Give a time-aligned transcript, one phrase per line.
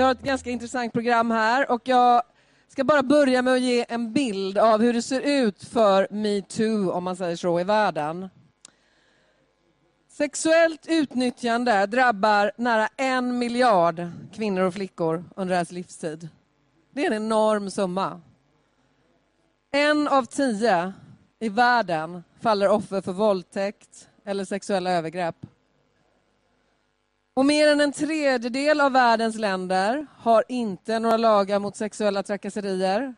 [0.00, 2.22] Vi har ett ganska intressant program här och jag
[2.68, 6.90] ska bara börja med att ge en bild av hur det ser ut för metoo,
[6.90, 8.28] om man säger så, i världen.
[10.08, 16.28] Sexuellt utnyttjande drabbar nära en miljard kvinnor och flickor under deras livstid.
[16.94, 18.20] Det är en enorm summa.
[19.72, 20.92] En av tio
[21.40, 25.36] i världen faller offer för våldtäkt eller sexuella övergrepp.
[27.40, 33.14] Och mer än en tredjedel av världens länder har inte några lagar mot sexuella trakasserier.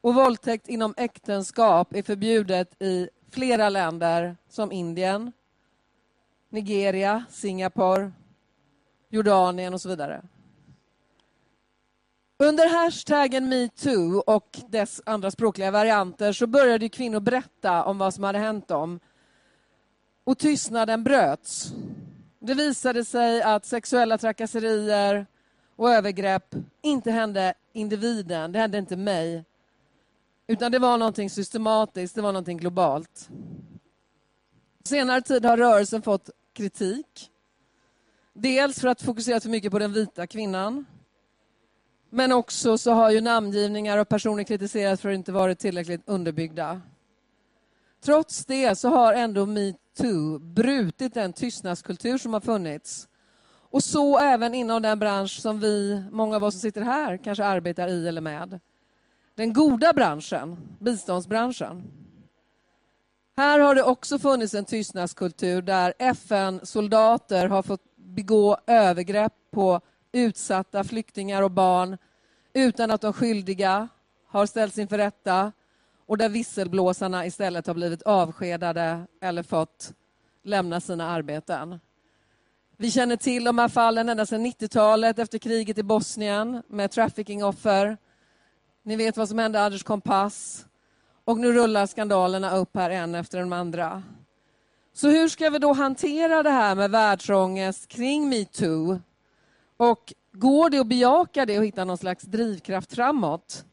[0.00, 5.32] Och våldtäkt inom äktenskap är förbjudet i flera länder som Indien,
[6.48, 8.12] Nigeria, Singapore,
[9.08, 10.22] Jordanien och så vidare.
[12.38, 18.24] Under hashtaggen metoo och dess andra språkliga varianter så började kvinnor berätta om vad som
[18.24, 19.00] hade hänt dem.
[20.24, 21.72] Och tystnaden bröts.
[22.46, 25.26] Det visade sig att sexuella trakasserier
[25.76, 29.44] och övergrepp inte hände individen, det hände inte mig.
[30.46, 33.28] Utan det var någonting systematiskt, det var någonting globalt.
[34.84, 37.30] Senare tid har rörelsen fått kritik.
[38.32, 40.86] Dels för att fokusera för mycket på den vita kvinnan.
[42.10, 46.80] Men också så har ju namngivningar och personer kritiserats för att inte varit tillräckligt underbyggda.
[48.00, 49.83] Trots det så har ändå metoo
[50.40, 53.08] brutit den tystnadskultur som har funnits.
[53.70, 57.44] Och så även inom den bransch som vi, många av oss som sitter här, kanske
[57.44, 58.60] arbetar i eller med.
[59.34, 61.82] Den goda branschen, biståndsbranschen.
[63.36, 69.80] Här har det också funnits en tystnadskultur där FN-soldater har fått begå övergrepp på
[70.12, 71.98] utsatta flyktingar och barn
[72.52, 73.88] utan att de skyldiga
[74.26, 75.52] har ställts inför rätta
[76.06, 79.92] och där visselblåsarna istället har blivit avskedade eller fått
[80.42, 81.80] lämna sina arbeten.
[82.76, 87.96] Vi känner till de här fallen ända sedan 90-talet efter kriget i Bosnien med traffickingoffer.
[88.82, 90.66] Ni vet vad som hände Anders Kompass.
[91.24, 94.02] Och nu rullar skandalerna upp här en efter den andra.
[94.92, 99.00] Så hur ska vi då hantera det här med världsångest kring metoo?
[99.76, 103.64] Och går det att bejaka det och hitta någon slags drivkraft framåt?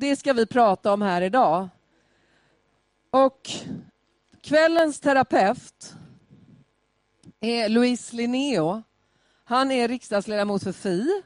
[0.00, 1.68] Det ska vi prata om här idag.
[3.10, 3.50] Och
[4.40, 5.94] kvällens terapeut
[7.40, 8.82] är Luis Linneo.
[9.44, 11.22] Han är riksdagsledamot för Fi.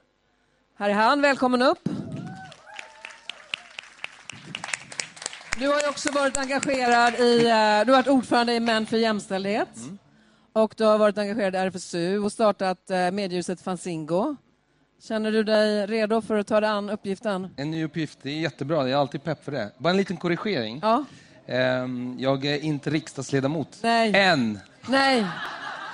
[0.77, 1.89] Här är han, välkommen upp.
[5.59, 9.77] Du har också varit engagerad i, eh, du har varit ordförande i Män för jämställdhet.
[9.77, 9.99] Mm.
[10.53, 14.37] Och du har varit engagerad i RFSU och startat eh, mediehuset Fanzingo.
[15.03, 17.49] Känner du dig redo för att ta dig an uppgiften?
[17.57, 18.77] En ny uppgift, det är jättebra.
[18.77, 19.71] Jag är alltid pepp för det.
[19.79, 20.79] Bara en liten korrigering.
[20.83, 21.05] Ja.
[21.47, 23.79] Ehm, jag är inte riksdagsledamot.
[23.83, 24.13] Nej.
[24.15, 24.61] Än.
[24.89, 25.27] Nej,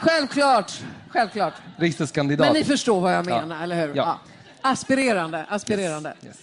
[0.00, 0.72] självklart.
[1.08, 1.54] självklart.
[1.76, 2.46] Riksdagskandidat.
[2.46, 3.94] Men ni förstår vad jag menar, eller hur?
[3.96, 4.20] Ja.
[4.60, 5.46] Aspirerande.
[5.48, 6.14] aspirerande.
[6.26, 6.36] Yes.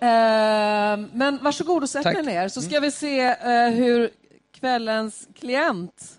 [0.00, 1.10] Mm.
[1.12, 2.82] men varsågod och sätt dig ner så ska mm.
[2.82, 4.10] vi se uh, hur
[4.52, 6.12] kvällens klient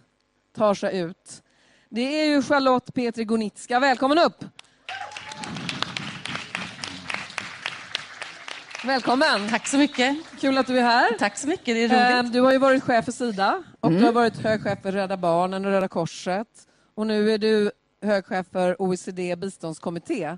[0.55, 1.41] tar sig ut.
[1.89, 3.79] Det är ju Charlotte Petri Gonitska.
[3.79, 4.43] Välkommen upp!
[8.85, 9.49] Välkommen!
[9.49, 10.17] Tack så mycket.
[10.39, 11.17] Kul att du är här.
[11.19, 12.25] Tack så mycket, det är roligt.
[12.25, 13.99] Ehm, du har ju varit chef för Sida och mm.
[13.99, 16.47] du har varit hög chef för Rädda Barnen och Röda Korset.
[16.95, 20.37] Och nu är du hög chef för OECD biståndskommitté.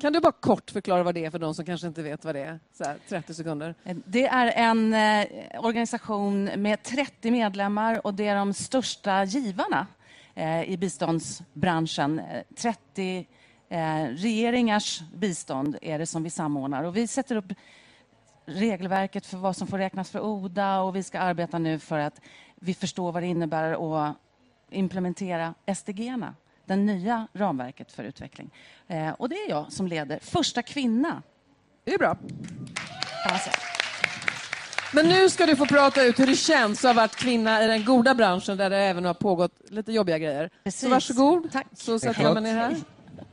[0.00, 2.34] Kan du bara kort förklara vad det är för de som kanske inte vet vad
[2.34, 2.60] det är?
[2.72, 3.74] Så här, 30 sekunder.
[4.04, 5.26] Det är en eh,
[5.58, 9.86] organisation med 30 medlemmar och det är de största givarna
[10.34, 12.20] eh, i biståndsbranschen.
[12.56, 13.24] 30 Eh,
[14.16, 16.82] regeringars bistånd är det som vi samordnar.
[16.82, 17.52] Och vi sätter upp
[18.46, 22.20] regelverket för vad som får räknas för ODA och vi ska arbeta nu för att
[22.54, 24.16] vi förstår vad det innebär att
[24.70, 26.34] implementera SDG-erna,
[26.64, 28.50] det nya ramverket för utveckling.
[28.86, 30.18] Eh, och det är jag som leder.
[30.18, 31.22] Första kvinna.
[31.84, 32.16] Det är bra.
[34.92, 37.66] Men nu ska du få prata ut hur det känns att ha varit kvinna i
[37.66, 40.50] den goda branschen där det även har pågått lite jobbiga grejer.
[40.64, 40.80] Precis.
[40.80, 41.52] Så varsågod.
[41.52, 41.66] Tack.
[41.72, 42.76] Så sätter jag mig ner här.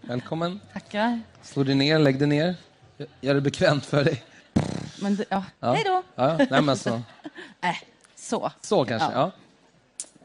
[0.08, 0.60] Välkommen.
[0.74, 1.20] Tackar.
[1.42, 2.56] Slå dig ner, lägg dig ner.
[3.22, 4.24] Gör det bekvämt för dig.
[5.02, 5.44] Men, ja.
[5.60, 5.74] Ja.
[5.74, 6.04] Hej då.
[6.16, 6.90] Ja, nej, men så.
[7.62, 7.76] äh,
[8.16, 8.52] så.
[8.62, 9.32] Så kanske, ja.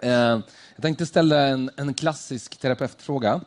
[0.01, 0.09] ja.
[0.09, 0.41] Eh,
[0.75, 3.41] jag tänkte ställa en, en klassisk terapeutfråga.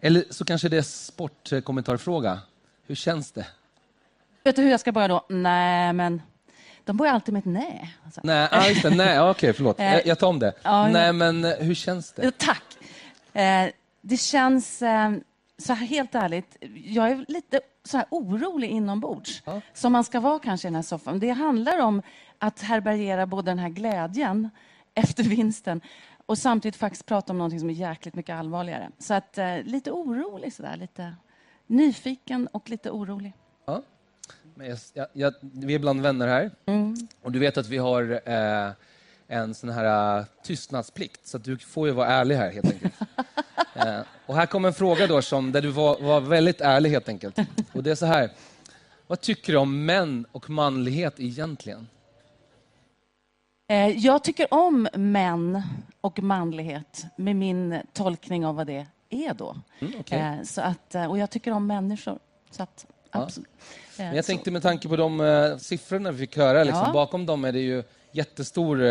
[0.00, 2.40] Eller så kanske det är sportkommentarfråga.
[2.86, 3.46] Hur känns det?
[4.44, 5.26] Vet du hur jag ska börja då?
[5.28, 6.22] Nej, men
[6.84, 7.96] de börjar alltid med ett nej.
[8.04, 8.20] Alltså.
[8.24, 8.90] Nej, ah, just det.
[8.90, 9.78] Nej, okej, okay, förlåt.
[9.78, 10.52] Jag, jag tar om det.
[10.62, 12.38] Ja, nej, men hur känns det?
[12.38, 12.64] Tack.
[13.32, 13.68] Eh,
[14.00, 14.82] det känns...
[14.82, 15.10] Eh,
[15.58, 19.42] så här, helt ärligt, jag är lite så här orolig inombords.
[19.44, 19.60] Ja.
[19.74, 21.18] Som man ska vara kanske i den här soffan.
[21.18, 22.02] Det handlar om
[22.38, 24.50] att härbärgera både den här glädjen
[24.94, 25.80] efter vinsten
[26.26, 28.90] och samtidigt faktiskt prata om något som är jäkligt mycket allvarligare.
[28.98, 30.76] Så att, eh, lite orolig sådär.
[30.76, 31.14] Lite,
[31.66, 33.32] nyfiken och lite orolig.
[33.66, 33.82] Ja.
[34.54, 36.50] Men jag, jag, vi är bland vänner här.
[36.66, 36.96] Mm.
[37.22, 38.72] Och du vet att vi har eh,
[39.28, 42.94] en sån här uh, tystnadsplikt, så du får ju vara ärlig här helt enkelt.
[43.74, 47.08] eh, och här kommer en fråga då som, där du var, var väldigt ärlig helt
[47.08, 47.38] enkelt.
[47.72, 48.30] Och det är så här.
[49.06, 51.88] Vad tycker du om män och manlighet egentligen?
[53.68, 55.62] Eh, jag tycker om män
[56.00, 59.56] och manlighet med min tolkning av vad det är då.
[59.78, 60.18] Mm, okay.
[60.18, 62.18] Eh, så att, och jag tycker om människor.
[62.50, 63.28] Så att, ja.
[63.96, 66.92] Men jag tänkte med tanke på de siffrorna vi fick höra, liksom, ja.
[66.92, 67.82] bakom dem är det ju
[68.12, 68.82] jättestor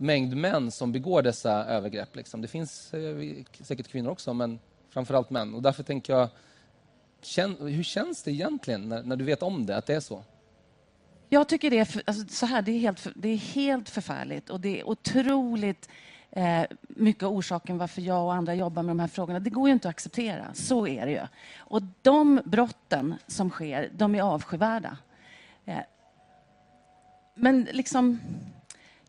[0.00, 2.16] mängd män som begår dessa övergrepp.
[2.16, 2.40] Liksom.
[2.40, 4.58] Det finns eh, säkert kvinnor också, men
[4.90, 5.54] framförallt män.
[5.54, 6.28] Och därför tänker jag,
[7.58, 10.24] hur känns det egentligen när, när, du vet om det, att det är så?
[11.28, 14.50] Jag tycker det är, för, alltså, så här, det är, helt, det är helt förfärligt
[14.50, 15.88] och det är otroligt
[16.30, 19.40] eh, mycket orsaken varför jag och andra jobbar med de här frågorna.
[19.40, 21.22] Det går ju inte att acceptera, så är det ju.
[21.58, 24.96] Och de brotten som sker, de är avskyvärda.
[25.64, 25.78] Eh,
[27.34, 28.20] men liksom,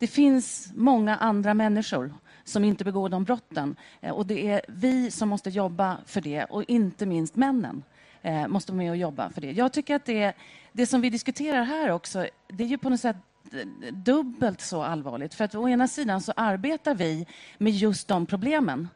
[0.01, 2.13] det finns många andra människor
[2.43, 3.75] som inte begår de brotten.
[4.01, 7.83] Eh, och det är vi som måste jobba för det, och inte minst männen
[8.21, 9.51] eh, måste vara med och jobba för det.
[9.51, 10.33] Jag tycker att det,
[10.71, 13.15] det som vi diskuterar här också, det är ju på något sätt
[13.53, 15.33] eh, dubbelt så allvarligt.
[15.33, 17.27] För att å ena sidan så arbetar vi
[17.57, 18.87] med just de problemen.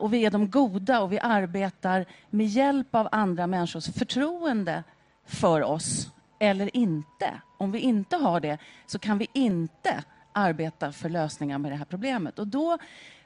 [0.00, 4.84] Och vi är de goda och vi arbetar med hjälp av andra människors förtroende
[5.26, 7.40] för oss, eller inte.
[7.58, 10.04] Om vi inte har det så kan vi inte
[10.38, 12.38] arbeta för lösningar med det här problemet.
[12.38, 12.78] Och då,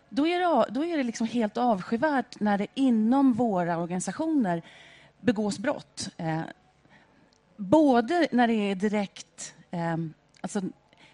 [0.08, 4.62] då är det, då är det liksom helt avskyvärt när det inom våra organisationer
[5.20, 6.08] begås brott.
[6.16, 6.40] Eh,
[7.56, 9.96] både när det är direkt eh,
[10.40, 10.62] alltså,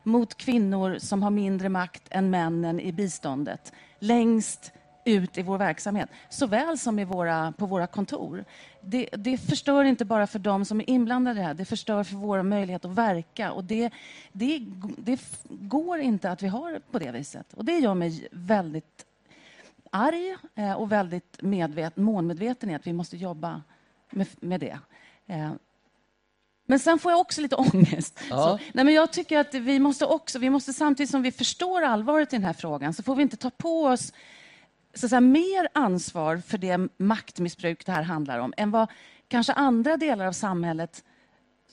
[0.02, 4.72] mot kvinnor som har mindre makt än männen i biståndet längst
[5.08, 8.44] ut i vår verksamhet, såväl som i våra, på våra kontor.
[8.80, 12.04] Det, det förstör inte bara för dem som är inblandade i det här, det förstör
[12.04, 13.52] för vår möjlighet att verka.
[13.52, 13.90] Och det,
[14.32, 14.58] det,
[14.98, 17.52] det går inte att vi har det på det viset.
[17.52, 19.04] Och det gör mig väldigt
[19.90, 23.62] arg eh, och väldigt medvet, månmedveten i att vi måste jobba
[24.10, 24.78] med, med det.
[25.26, 25.52] Eh,
[26.66, 28.20] men sen får jag också lite ångest.
[28.30, 28.36] Ja.
[28.36, 31.82] Så, nej, men jag tycker att vi måste också, vi måste samtidigt som vi förstår
[31.82, 34.12] allvaret i den här frågan, så får vi inte ta på oss
[34.98, 38.90] så säga, mer ansvar för det maktmissbruk det här handlar om, än vad
[39.28, 41.04] kanske andra delar av samhället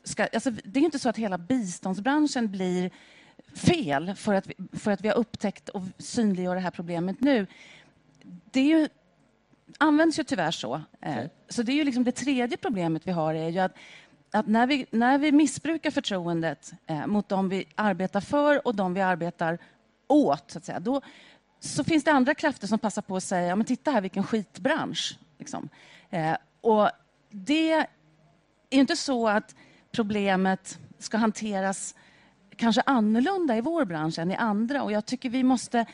[0.04, 0.28] ska...
[0.34, 2.92] Alltså, det är inte så att hela biståndsbranschen blir
[3.56, 7.48] fel för att, vi, för att vi har upptäckt och synliggör det här problemet nu.
[8.24, 8.88] Det är ju,
[9.78, 10.82] används ju tyvärr så.
[11.02, 11.30] Eh, okay.
[11.50, 13.76] Så det är ju liksom det tredje problemet vi har är ju att
[14.36, 18.94] att när vi, när vi missbrukar förtroendet eh, mot de vi arbetar för och de
[18.94, 19.58] vi arbetar
[20.08, 21.02] åt, så, att säga, då,
[21.60, 24.24] så finns det andra krafter som passar på att säga ja, men titta här vilken
[24.24, 25.20] skitbransch.
[25.40, 25.70] Liksom.
[26.10, 26.90] Eh, och
[27.30, 27.88] det är
[28.70, 29.56] inte så att
[29.92, 31.96] problemet ska hanteras
[32.56, 34.84] kanske annorlunda i vår bransch än i andra.
[34.84, 35.86] Och jag tycker vi måste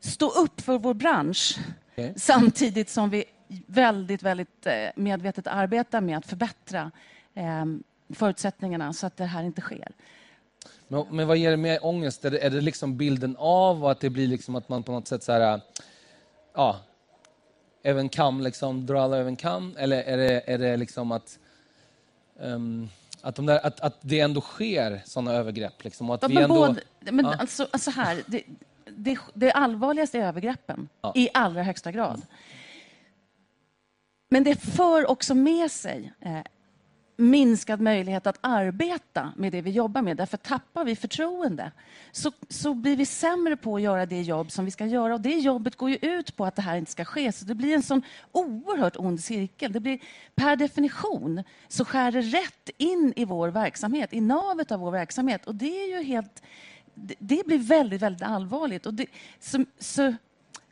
[0.00, 1.58] stå upp för vår bransch
[1.92, 2.12] okay.
[2.16, 3.24] samtidigt som vi
[3.66, 6.90] väldigt, väldigt eh, medvetet arbetar med att förbättra
[7.34, 7.64] eh,
[8.08, 9.92] förutsättningarna så att det här inte sker.
[10.88, 12.24] Men, men vad ger det mer ångest?
[12.24, 14.92] Är det, är det liksom bilden av och att det blir liksom att man på
[14.92, 15.60] något sätt så här,
[16.54, 16.80] ja,
[17.82, 19.76] över en kam, liksom, drar alla över en kam?
[19.78, 21.38] Eller är det, är det liksom att,
[22.40, 22.88] um,
[23.20, 25.84] att, de där, att, att det ändå sker sådana övergrepp?
[25.84, 27.34] Liksom, att ja, vi ändå, både, men ja.
[27.38, 28.42] alltså, alltså här, det,
[28.96, 31.12] det, det allvarligaste är övergreppen, ja.
[31.14, 32.22] i allra högsta grad.
[34.28, 36.40] Men det för också med sig eh,
[37.16, 40.16] minskad möjlighet att arbeta med det vi jobbar med.
[40.16, 41.72] Därför tappar vi förtroende
[42.12, 45.14] så, så blir vi sämre på att göra det jobb som vi ska göra.
[45.14, 47.32] Och det jobbet går ju ut på att det här inte ska ske.
[47.32, 49.72] Så det blir en sån oerhört ond cirkel.
[49.72, 49.98] Det blir
[50.34, 55.46] per definition så skär det rätt in i vår verksamhet, i navet av vår verksamhet.
[55.46, 56.42] Och det är ju helt...
[56.94, 58.86] Det, det blir väldigt, väldigt allvarligt.
[58.86, 59.06] Och det,
[59.40, 60.14] så, så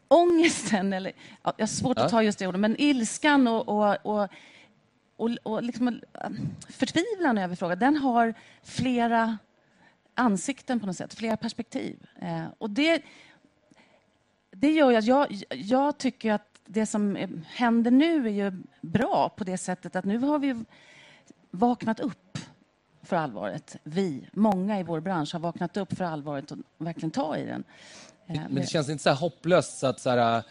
[0.08, 2.04] ångesten, eller ja, jag har svårt ja.
[2.04, 4.28] att ta just det ordet, men ilskan och, och, och
[5.16, 6.30] och, och liksom, äh,
[6.68, 9.38] förtvivlan över frågan, den har flera
[10.14, 12.06] ansikten på något sätt, flera perspektiv.
[12.20, 13.02] Eh, och det,
[14.50, 17.16] det gör ju att jag, jag tycker att det som
[17.46, 20.64] händer nu är ju bra på det sättet att nu har vi
[21.50, 22.38] vaknat upp
[23.02, 23.76] för allvaret.
[23.82, 27.64] Vi, många i vår bransch, har vaknat upp för allvaret och verkligen ta i den.
[28.26, 30.42] Eh, Men det känns inte så hopplöst så att så här,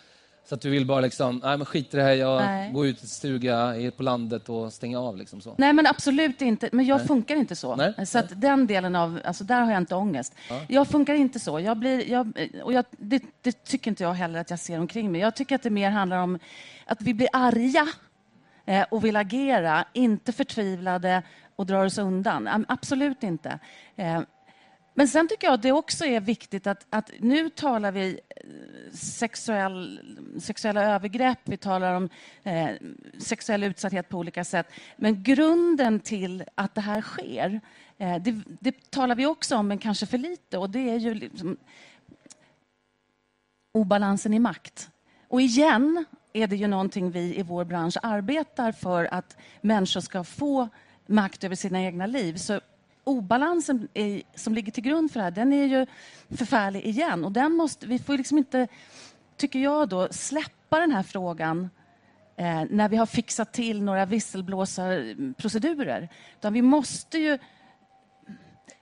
[0.46, 2.72] så att du vill bara liksom, nej men skit i det här, jag nej.
[2.72, 5.56] går ut i stuga på landet och stänger av liksom så.
[5.58, 7.08] Nej men absolut inte, men jag nej.
[7.08, 7.76] funkar inte så.
[7.76, 8.06] Nej.
[8.06, 10.36] Så att den delen av, alltså där har jag inte ångest.
[10.50, 10.62] Ja.
[10.68, 11.60] Jag funkar inte så.
[11.60, 15.12] Jag blir, jag, och jag, det, det, tycker inte jag heller att jag ser omkring
[15.12, 15.22] mig.
[15.22, 16.40] Jag tycker att det mer handlar om
[16.86, 17.88] att vi blir arga
[18.66, 21.24] eh, och vill agera, inte förtvivlade
[21.56, 22.66] och drar oss undan.
[22.68, 23.60] Absolut inte.
[24.94, 28.94] Men sen tycker jag att det också är viktigt att, att nu talar vi eh,
[28.94, 30.00] sexuell,
[30.42, 32.10] sexuella övergrepp, vi talar om
[32.44, 32.70] eh,
[33.18, 34.68] sexuell utsatthet på olika sätt.
[34.98, 37.62] Men grunden till att det här sker,
[37.98, 40.58] eh, det, det, talar vi också om, men kanske för lite.
[40.58, 41.58] Och det är ju liksom
[43.72, 44.90] obalansen i makt.
[45.28, 50.24] Och igen är det ju någonting vi i vår bransch arbetar för att människor ska
[50.24, 50.70] få
[51.06, 52.36] makt över sina egna liv.
[52.36, 52.62] Så
[53.04, 55.86] obalansen är, som ligger till grund för det här, den är ju
[56.38, 57.26] förfärlig igen.
[57.26, 58.68] Och den måste, vi får liksom inte,
[59.38, 61.70] tycker jag då, släppa den här frågan
[62.36, 66.10] eh, när vi har fixat till några visselblåsarprocedurer.
[66.38, 67.40] Utan vi måste ju...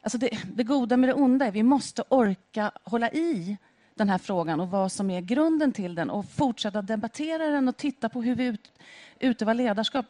[0.01, 3.57] Alltså det, det goda med det onda är vi måste orka hålla i
[3.95, 7.77] den här frågan och vad som är grunden till den och fortsätta debattera den och
[7.77, 8.71] titta på hur vi ut,
[9.19, 10.05] utövar ledarskap.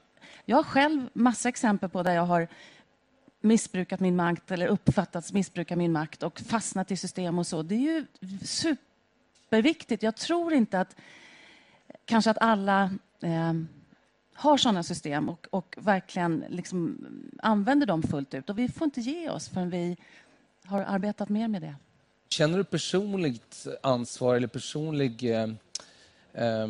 [0.46, 2.48] Jag har själv massa exempel på där jag har
[3.42, 7.62] missbrukat min makt eller uppfattats missbruka min makt och fastnat i system och så.
[7.62, 8.06] Det är ju
[8.44, 10.04] superviktigt.
[10.04, 10.96] Jag tror inte att
[12.06, 12.84] kanske att alla
[13.22, 13.54] eh,
[14.34, 17.06] har sådana system och, och verkligen liksom
[17.42, 18.50] använder dem fullt ut.
[18.50, 19.98] Och vi får inte ge oss förrän vi
[20.66, 21.76] har arbetat mer med det.
[22.30, 25.24] Känner du personligt ansvar eller personlig...
[25.24, 25.50] Eh,
[26.34, 26.68] eh,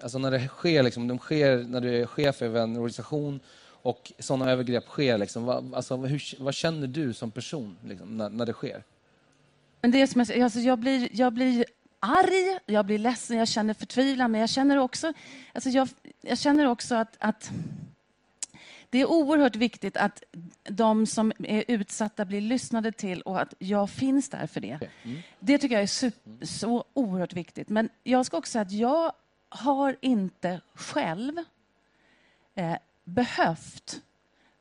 [0.00, 3.40] alltså när det sker, liksom, de sker när du är chef över en organisation
[3.86, 8.30] och sådana övergrepp sker, liksom, vad, alltså, hur, vad känner du som person liksom, när,
[8.30, 8.82] när det sker?
[9.80, 11.64] Men det är som jag, alltså, jag, blir, jag blir
[12.00, 15.12] arg, jag blir ledsen, jag känner förtvivlan, men jag känner också,
[15.52, 15.88] alltså, jag,
[16.20, 17.50] jag känner också att, att
[18.90, 20.22] det är oerhört viktigt att
[20.64, 24.78] de som är utsatta blir lyssnade till och att jag finns där för det.
[25.02, 25.18] Mm.
[25.40, 27.68] Det tycker jag är super, så oerhört viktigt.
[27.68, 29.12] Men jag ska också säga att jag
[29.48, 31.38] har inte själv
[32.54, 34.00] eh, behövt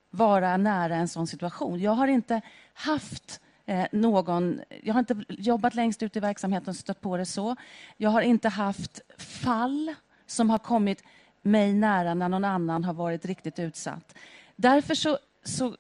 [0.09, 1.79] vara nära en sån situation.
[1.79, 2.41] Jag har inte
[2.73, 4.61] haft eh, någon...
[4.83, 7.55] Jag har inte jobbat längst ut i verksamheten och stött på det så.
[7.97, 9.93] Jag har inte haft fall
[10.25, 11.03] som har kommit
[11.41, 14.15] mig nära när någon annan har varit riktigt utsatt.
[14.55, 15.75] Därför så, så,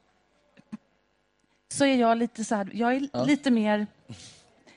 [1.67, 3.23] så är jag lite så här, jag är ja.
[3.23, 3.87] lite mer...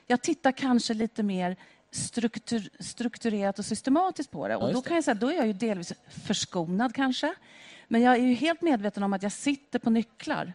[0.07, 1.55] Jag tittar kanske lite mer
[1.91, 4.55] struktur, strukturerat och systematiskt på det.
[4.55, 7.33] Och då kan jag säga, då är jag ju delvis förskonad kanske.
[7.91, 10.53] Men jag är ju helt medveten om att jag sitter på nycklar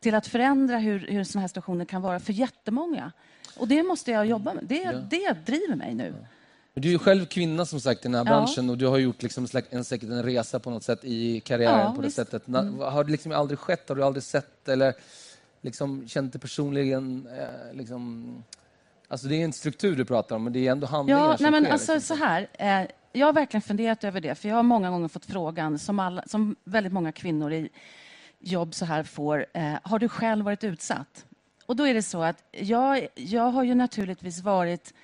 [0.00, 3.12] till att förändra hur, hur sådana här situationer kan vara för jättemånga.
[3.56, 4.64] Och det måste jag jobba med.
[4.64, 4.92] Det, ja.
[4.92, 6.14] det driver mig nu.
[6.74, 8.72] Du är ju själv kvinna som sagt i den här branschen ja.
[8.72, 11.92] och du har gjort liksom en, säkert en resa på något sätt i karriären ja,
[11.94, 12.16] på det visst.
[12.16, 12.48] sättet.
[12.48, 12.78] Mm.
[12.78, 13.88] Har det liksom aldrig skett?
[13.88, 14.94] Har du aldrig sett eller
[15.60, 17.28] liksom känt det personligen?
[17.38, 18.34] Eh, liksom,
[19.08, 21.42] alltså det är en struktur du pratar om, men det är ändå handlingar ja, som
[21.42, 21.72] nej, men sker.
[21.72, 22.16] Alltså, liksom.
[22.16, 25.26] så här, eh, jag har verkligen funderat över det, för jag har många gånger fått
[25.26, 27.68] frågan, som, alla, som väldigt många kvinnor i
[28.38, 31.26] jobb så här får, eh, har du själv varit utsatt?
[31.66, 34.94] Och då är det så att jag, jag har ju naturligtvis varit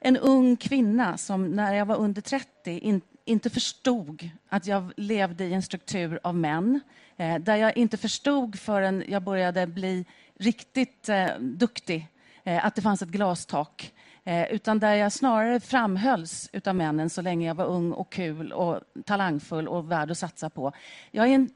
[0.00, 5.44] en ung kvinna som när jag var under 30 in, inte förstod att jag levde
[5.44, 6.80] i en struktur av män.
[7.16, 10.04] Eh, där jag inte förstod förrän jag började bli
[10.38, 12.08] riktigt eh, duktig
[12.50, 13.94] Eh, att det fanns ett glastak.
[14.24, 18.52] Eh, utan där jag snarare framhölls av männen så länge jag var ung och kul
[18.52, 20.72] och talangfull och värd att satsa på.
[21.10, 21.50] Jag är en,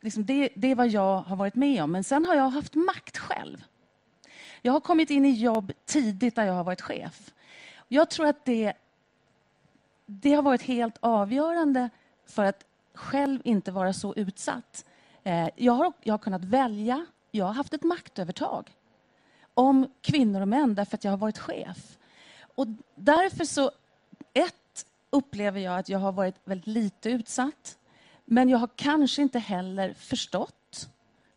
[0.00, 1.92] liksom det, det är vad jag har varit med om.
[1.92, 3.64] Men sen har jag haft makt själv.
[4.62, 7.34] Jag har kommit in i jobb tidigt där jag har varit chef.
[7.88, 8.72] Jag tror att det,
[10.06, 11.90] det har varit helt avgörande
[12.26, 12.64] för att
[12.94, 14.84] själv inte vara så utsatt.
[15.24, 17.06] Eh, jag har, jag har kunnat välja.
[17.30, 18.72] Jag har haft ett maktövertag
[19.56, 21.98] om kvinnor och män därför att jag har varit chef.
[22.54, 23.70] Och därför så,
[24.34, 27.78] ett, upplever jag att jag har varit väldigt lite utsatt.
[28.24, 30.88] Men jag har kanske inte heller förstått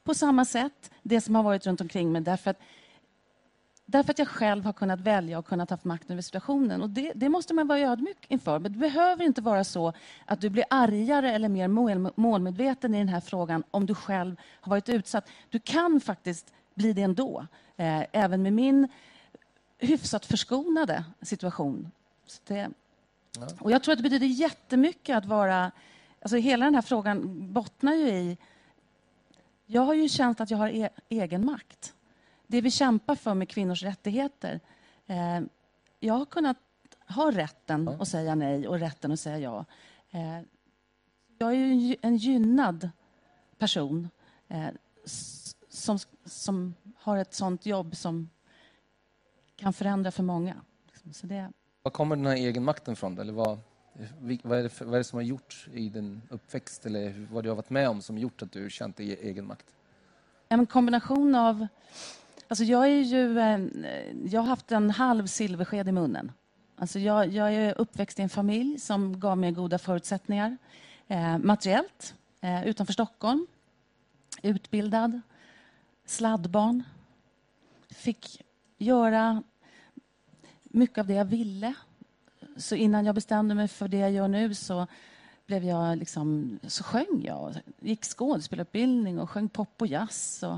[0.04, 2.60] på samma sätt det som har varit runt omkring mig därför att
[3.92, 6.82] Därför att jag själv har kunnat välja och kunnat ha makten över situationen.
[6.82, 8.60] Och det, det, måste man vara ödmjuk inför.
[8.60, 9.94] Men det behöver inte vara så
[10.26, 11.68] att du blir argare eller mer
[12.20, 15.30] målmedveten i den här frågan om du själv har varit utsatt.
[15.50, 17.48] Du kan faktiskt bli det ändå.
[17.78, 18.88] Eh, även med min
[19.78, 21.92] hyfsat förskonade situation.
[22.48, 22.70] Det,
[23.40, 23.48] ja.
[23.60, 25.72] och jag tror att det betyder jättemycket att vara...
[26.22, 27.22] Alltså hela den här frågan
[27.54, 28.38] bottnar ju i...
[29.66, 31.94] Jag har ju känt att jag har e egen makt
[32.48, 34.60] det vi kämpar för med kvinnors rättigheter.
[35.08, 35.42] Eh,
[36.00, 36.58] jag har kunnat
[37.08, 38.02] ha rätten ja.
[38.02, 39.66] att säga nej och rätten att säga ja.
[40.12, 40.42] Eh,
[41.38, 42.90] jag är ju en gynnad
[43.58, 44.10] person
[44.48, 44.68] eh,
[45.70, 48.30] som, som har ett sånt jobb som
[49.56, 50.56] kan förändra för många.
[51.12, 51.52] Så det...
[51.84, 53.18] Var kommer den här egenmakten ifrån?
[53.18, 53.60] Eller vad,
[54.44, 57.50] vad är, det vad är det som har gjort i din uppväxt eller vad du
[57.50, 59.66] har varit med om som gjort att du känt e-, egen makt?
[60.50, 61.68] En kombination av...
[62.48, 63.34] Alltså jag, är ju,
[64.30, 66.32] jag har haft en halv silversked i munnen.
[66.76, 70.58] Alltså jag, jag är uppväxt i en familj som gav mig goda förutsättningar
[71.08, 73.48] eh, materiellt, eh, utanför Stockholm.
[74.44, 75.22] Utbildad,
[76.10, 76.84] sladdbarn.
[77.90, 78.42] Fick
[78.78, 79.44] göra
[80.64, 81.74] mycket av det jag ville.
[82.58, 84.88] Så innan jag bestämde mig för det jag gör nu så
[85.46, 87.56] blev jag liksom, så sjöng jag.
[87.80, 90.44] Gick skådespelarutbildning och sjöng pop och jazz.
[90.44, 90.58] Och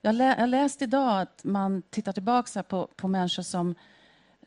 [0.00, 3.74] jag, lä, jag läste idag att man tittar tillbaka på, på människor som,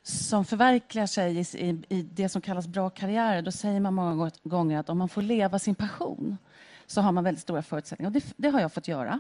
[0.03, 3.41] som förverkligar sig i, i, i, det som kallas bra karriärer.
[3.41, 6.38] Då säger man många gånger att om man får leva sin passion
[6.86, 8.10] så har man väldigt stora förutsättningar.
[8.10, 9.20] Och det, det har jag fått göra.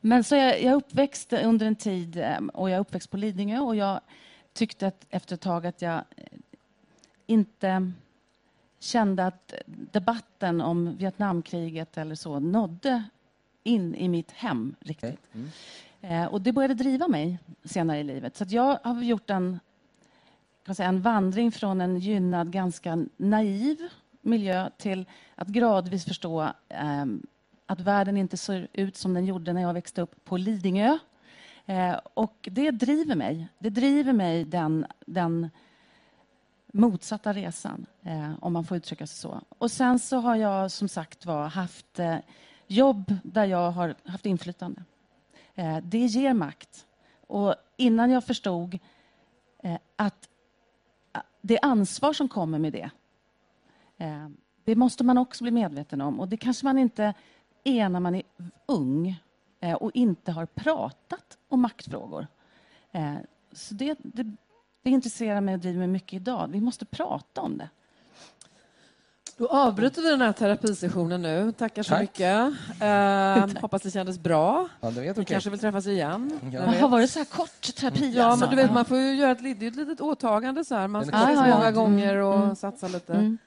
[0.00, 3.76] Men så jag, jag uppväxt under en tid eh, och jag uppväxt på Lidingö och
[3.76, 4.00] jag
[4.52, 6.38] tyckte att efter ett tag att jag eh,
[7.26, 7.92] inte
[8.78, 13.04] kände att debatten om Vietnamkriget eller så nådde
[13.62, 15.28] in i mitt hem riktigt.
[15.32, 15.50] Mm.
[16.00, 18.36] Eh, och det började driva mig senare i livet.
[18.36, 19.60] Så jag har gjort en,
[20.66, 23.78] kan säga, en vandring från en gynnad, ganska naiv
[24.20, 25.04] miljö till
[25.34, 27.06] att gradvis förstå eh,
[27.70, 30.98] att världen inte ser ut som den gjorde när jag växte upp på Lidingö.
[31.66, 33.48] Eh, och det driver mig.
[33.58, 35.50] Det driver mig den, den
[36.72, 39.40] motsatta resan, eh, om man får uttrycka sig så.
[39.48, 42.16] Och sen så har jag som sagt var haft eh,
[42.66, 44.82] jobb där jag har haft inflytande.
[45.54, 46.86] Eh, det ger makt.
[47.26, 48.78] Och innan jag förstod
[49.62, 50.28] eh, att
[51.14, 52.90] eh, det ansvar som kommer med det,
[53.96, 54.28] eh,
[54.64, 56.20] det måste man också bli medveten om.
[56.20, 57.14] Och det kanske man inte
[57.64, 58.22] är när man är
[58.66, 59.20] ung
[59.60, 62.26] eh, och inte har pratat om maktfrågor.
[63.52, 64.36] Så det, det
[64.82, 66.48] det intresserar mig och driver mig mycket idag.
[66.52, 67.68] Vi måste prata om det.
[69.36, 71.52] Då avbryter vi den här terapisessionen nu.
[71.52, 72.00] Tackar så Tack.
[72.00, 72.52] mycket.
[72.82, 74.68] Uh, hoppas det kändes bra.
[74.80, 75.24] Ja, det vet vi okay.
[75.24, 76.40] kanske vill träffas igen.
[76.52, 76.60] Ja.
[76.60, 78.12] Har varit så här kort terapi?
[78.16, 78.46] Ja, alltså.
[78.46, 80.64] men du vet, man får ju göra ett, ett litet åtagande.
[80.64, 80.88] Så här.
[80.88, 81.74] Man ska ses många mm.
[81.74, 82.56] gånger och mm.
[82.56, 83.12] satsa lite.
[83.12, 83.38] Mm.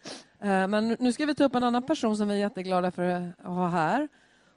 [0.43, 3.03] Eh, men nu ska vi ta upp en annan person som vi är jätteglada för
[3.03, 4.07] att ha här.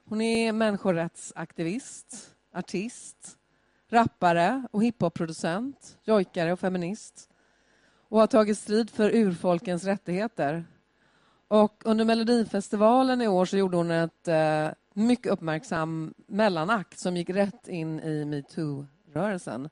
[0.05, 3.37] Hon är människorättsaktivist, artist,
[3.89, 7.29] rappare och hiphopproducent, jojkare och feminist
[8.09, 10.65] och har tagit strid för urfolkens rättigheter.
[11.47, 17.29] Och under Melodifestivalen i år så gjorde hon ett eh, mycket uppmärksam mellanakt som gick
[17.29, 19.69] rätt in i metoo-rörelsen.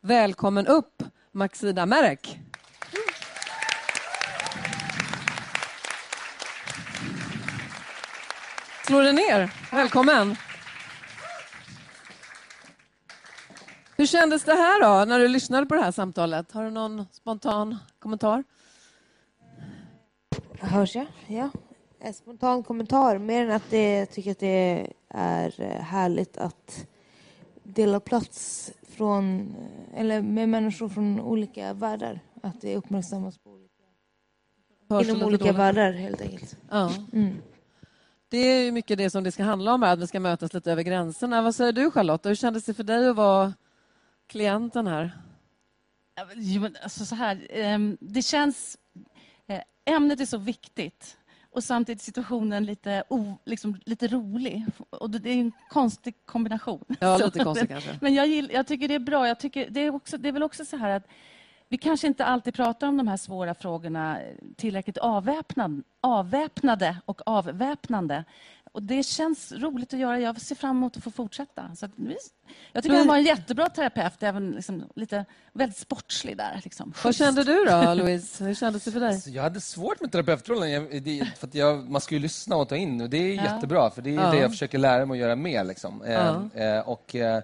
[0.00, 2.40] Välkommen upp, Maxida Merek.
[8.90, 9.52] Dig ner.
[9.72, 10.36] Välkommen.
[13.96, 16.52] Hur kändes det här då, när du lyssnade på det här samtalet?
[16.52, 18.44] Har du någon spontan kommentar?
[20.60, 21.06] Hörs jag?
[21.26, 21.50] Ja.
[22.00, 26.86] En spontan kommentar, mer än att det, jag tycker att det är eh, härligt att
[27.62, 29.54] dela plats från,
[29.96, 32.20] eller med människor från olika världar.
[32.42, 36.56] Att det uppmärksammas på olika, inom olika världar, helt enkelt.
[36.70, 36.92] Ja.
[37.12, 37.36] Mm.
[38.30, 40.72] Det är ju mycket det som det ska handla om, att vi ska mötas lite
[40.72, 41.42] över gränserna.
[41.42, 42.26] Vad säger du, Charlotte?
[42.26, 43.52] Hur kändes det för dig att vara
[44.26, 45.18] klienten här?
[46.82, 48.78] alltså så här, ehm, det känns...
[49.46, 51.16] Eh, ämnet är så viktigt
[51.50, 54.66] och samtidigt situationen lite, o, liksom, lite rolig.
[54.90, 56.84] Och det är en konstig kombination.
[57.00, 57.98] Ja, lite konstig kanske.
[58.00, 59.28] Men jag, gill, jag tycker det är bra.
[59.28, 61.06] Jag tycker, det, är också, det är väl också så här att
[61.70, 64.18] vi kanske inte alltid pratar om de här svåra frågorna
[64.56, 68.24] tillräckligt avväpnad, avväpnade och avväpnande.
[68.72, 70.20] Och det känns roligt att göra.
[70.20, 71.76] Jag ser fram emot att få fortsätta.
[71.76, 71.92] Så att,
[72.72, 76.60] jag tycker han var en jättebra terapeut, även liksom, lite väldigt sportslig där.
[76.64, 76.94] Liksom.
[77.04, 78.44] Vad kände du då, Louise?
[78.44, 79.08] Hur kändes det för dig?
[79.08, 80.88] Alltså, jag hade svårt med terapeutrollen.
[81.36, 83.42] för att jag, man ska ju lyssna och ta in och det är ja.
[83.42, 84.30] jättebra, för det är ja.
[84.30, 85.64] det jag försöker lära mig att göra mer.
[85.64, 86.02] Liksom.
[86.06, 86.50] Ja.
[86.54, 87.42] Eh, eh och, Eh,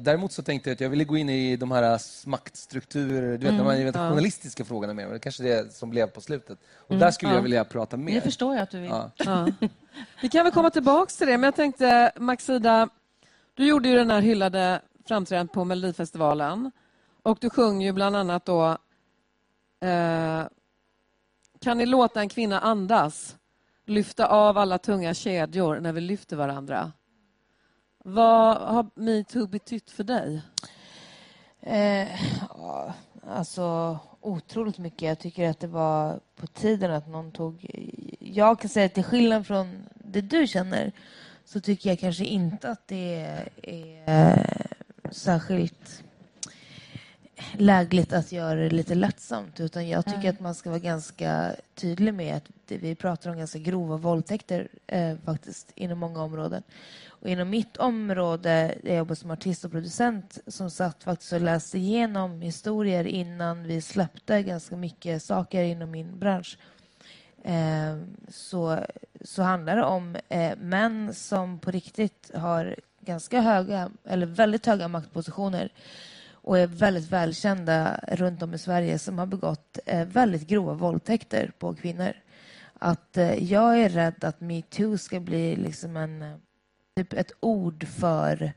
[0.00, 3.54] däremot så tänkte jag att jag ville gå in i de här maktstrukturer, du vet,
[3.54, 3.92] mm, de här ja.
[3.92, 5.08] journalistiska frågorna mer.
[5.08, 6.58] Det kanske det som blev på slutet.
[6.74, 7.36] Och mm, där skulle ja.
[7.36, 8.14] jag vilja prata mer.
[8.14, 8.90] Det förstår jag att du vill.
[8.90, 9.10] Ja.
[9.16, 9.48] Ja.
[10.22, 12.88] Vi kan väl komma tillbaka till det, men jag tänkte Maxida,
[13.54, 16.70] du gjorde ju den här hyllade framträdandet på Melodifestivalen
[17.22, 18.78] och du sjunger ju bland annat då
[19.80, 20.42] eh,
[21.60, 23.36] Kan ni låta en kvinna andas?
[23.86, 26.92] Lyfta av alla tunga kedjor när vi lyfter varandra.
[28.04, 30.42] Vad har metoo betytt för dig?
[31.60, 32.08] Eh,
[33.28, 35.02] alltså otroligt mycket.
[35.02, 37.66] Jag tycker att det var på tiden att någon tog...
[38.18, 40.92] Jag kan säga att till skillnad från det du känner
[41.44, 44.66] så tycker jag kanske inte att det är, är
[45.10, 46.04] särskilt
[47.62, 49.60] lägligt att göra det lite lättsamt.
[49.60, 50.34] Utan jag tycker mm.
[50.34, 55.16] att man ska vara ganska tydlig med att vi pratar om ganska grova våldtäkter eh,
[55.24, 56.62] faktiskt inom många områden.
[57.08, 61.78] Och inom mitt område, jag jobbar som artist och producent, som satt faktiskt och läste
[61.78, 66.58] igenom historier innan vi släppte ganska mycket saker inom min bransch.
[67.44, 67.98] Eh,
[68.28, 68.78] så,
[69.20, 74.88] så handlar det om eh, män som på riktigt har ganska höga, eller väldigt höga
[74.88, 75.72] maktpositioner
[76.42, 81.52] och är väldigt välkända runt om i Sverige som har begått eh, väldigt grova våldtäkter
[81.58, 82.12] på kvinnor.
[82.78, 86.36] Att eh, jag är rädd att metoo ska bli liksom en, eh,
[86.96, 88.52] typ ett ord för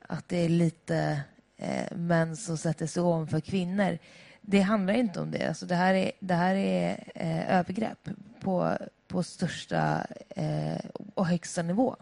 [0.00, 1.20] att det är lite
[1.56, 3.98] eh, män som sätter sig ovanför kvinnor.
[4.40, 5.48] Det handlar inte om det.
[5.48, 8.08] Alltså det här är, det här är eh, övergrepp
[8.40, 8.76] på,
[9.08, 10.80] på största eh,
[11.14, 11.96] och högsta nivå.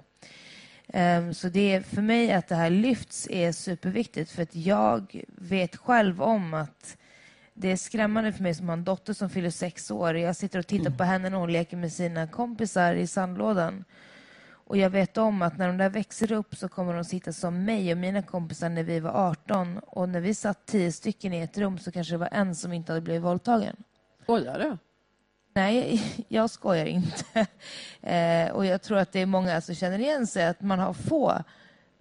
[0.93, 5.77] Um, så det för mig att det här lyfts är superviktigt för att jag vet
[5.77, 6.97] själv om att
[7.55, 10.17] det är skrämmande för mig som har en dotter som fyller sex år.
[10.17, 13.85] Jag sitter och tittar på henne när hon leker med sina kompisar i sandlådan.
[14.49, 17.65] Och jag vet om att när de där växer upp så kommer de sitta som
[17.65, 19.79] mig och mina kompisar när vi var 18.
[19.79, 22.73] Och när vi satt tio stycken i ett rum så kanske det var en som
[22.73, 23.77] inte hade blivit våldtagen.
[24.23, 24.79] Skojar du?
[25.57, 27.47] Nej, jag skojar inte.
[28.03, 30.93] Eh, och jag tror att det är många som känner igen sig att man har
[30.93, 31.43] få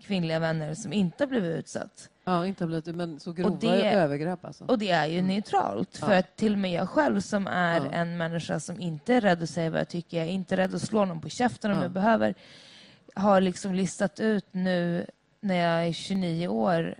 [0.02, 2.10] kvinnliga vänner som inte har blivit utsatt.
[2.24, 4.65] Ja, inte har blivit men så grova det, övergrepp alltså.
[4.65, 5.28] Och det är ju mm.
[5.28, 5.98] neutralt.
[5.98, 6.20] För ja.
[6.20, 7.91] att till och med jag själv som är ja.
[7.91, 10.76] en människa som inte är rädd att säga vad jag tycker, jag är inte rädd
[10.76, 11.84] att slå någon på käften om ja.
[11.84, 12.36] jag behöver,
[13.15, 15.06] har liksom listat ut nu
[15.39, 16.96] när jag är 29 år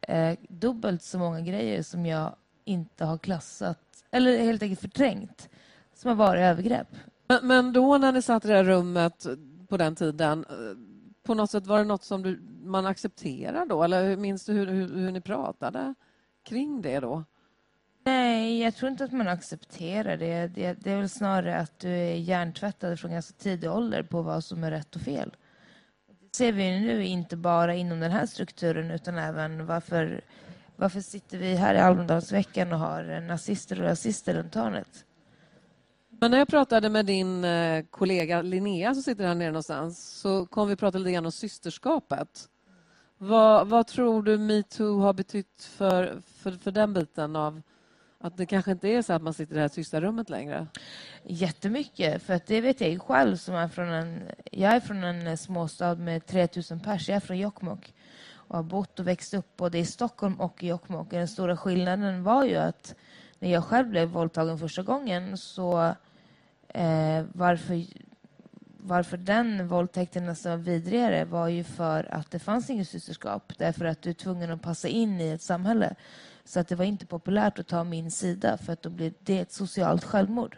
[0.00, 3.78] eh, dubbelt så många grejer som jag inte har klassat
[4.10, 5.48] eller helt enkelt förträngt
[5.96, 6.88] som har varit övergrepp.
[7.28, 9.26] Men, men då när ni satt i det här rummet
[9.68, 10.44] på den tiden,
[11.22, 13.82] på något sätt var det något som du, man accepterade då?
[13.82, 15.94] Eller minns du hur, hur, hur ni pratade
[16.44, 17.24] kring det då?
[18.04, 20.46] Nej, jag tror inte att man accepterar det.
[20.46, 20.72] det.
[20.72, 24.64] Det är väl snarare att du är hjärntvättad från ganska tidig ålder på vad som
[24.64, 25.36] är rätt och fel.
[26.06, 30.20] Det ser vi nu inte bara inom den här strukturen utan även varför,
[30.76, 35.05] varför sitter vi här i Almedalsveckan och har nazister och rasister runt hörnet?
[36.20, 40.46] Men när jag pratade med din eh, kollega Linnea som sitter här nere någonstans så
[40.46, 42.48] kom vi att prata lite grann om systerskapet.
[43.18, 47.62] Vad, vad tror du metoo har betytt för, för, för den biten av
[48.18, 50.66] att det kanske inte är så att man sitter i det här tysta rummet längre?
[51.24, 54.22] Jättemycket, för att det vet jag själv som är från en...
[54.52, 57.08] Jag är från en eh, småstad med 3000 pers.
[57.08, 57.94] Jag är från Jokkmokk
[58.32, 61.10] och har bott och växt upp både i Stockholm och i Jokkmokk.
[61.10, 62.94] Den stora skillnaden var ju att
[63.38, 65.94] när jag själv blev våldtagen första gången så
[66.76, 67.84] eh, varför,
[68.78, 73.52] varför den våldtäkten nästan var vidrigare var ju för att det fanns inget systerskap.
[73.58, 75.94] Därför att du är tvungen att passa in i ett samhälle.
[76.44, 79.38] Så att det var inte populärt att ta min sida för att då blir det
[79.38, 80.56] ett socialt självmord.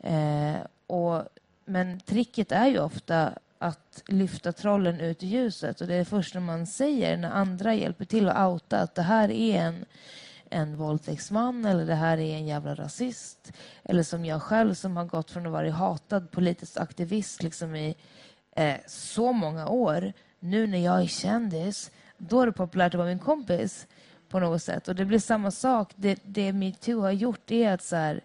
[0.00, 1.22] Eh, och,
[1.64, 5.80] men tricket är ju ofta att lyfta trollen ut i ljuset.
[5.80, 9.02] Och det är först när man säger, när andra hjälper till att outa att det
[9.02, 9.84] här är en
[10.50, 13.52] en våldtäktsman eller det här är en jävla rasist.
[13.84, 17.96] Eller som jag själv som har gått från att vara hatad politisk aktivist liksom i
[18.56, 20.12] eh, så många år.
[20.40, 23.86] Nu när jag är kändis, då är det populärt att vara min kompis
[24.28, 24.88] på något sätt.
[24.88, 25.92] Och det blir samma sak.
[25.96, 28.20] Det, det metoo har gjort är att så här,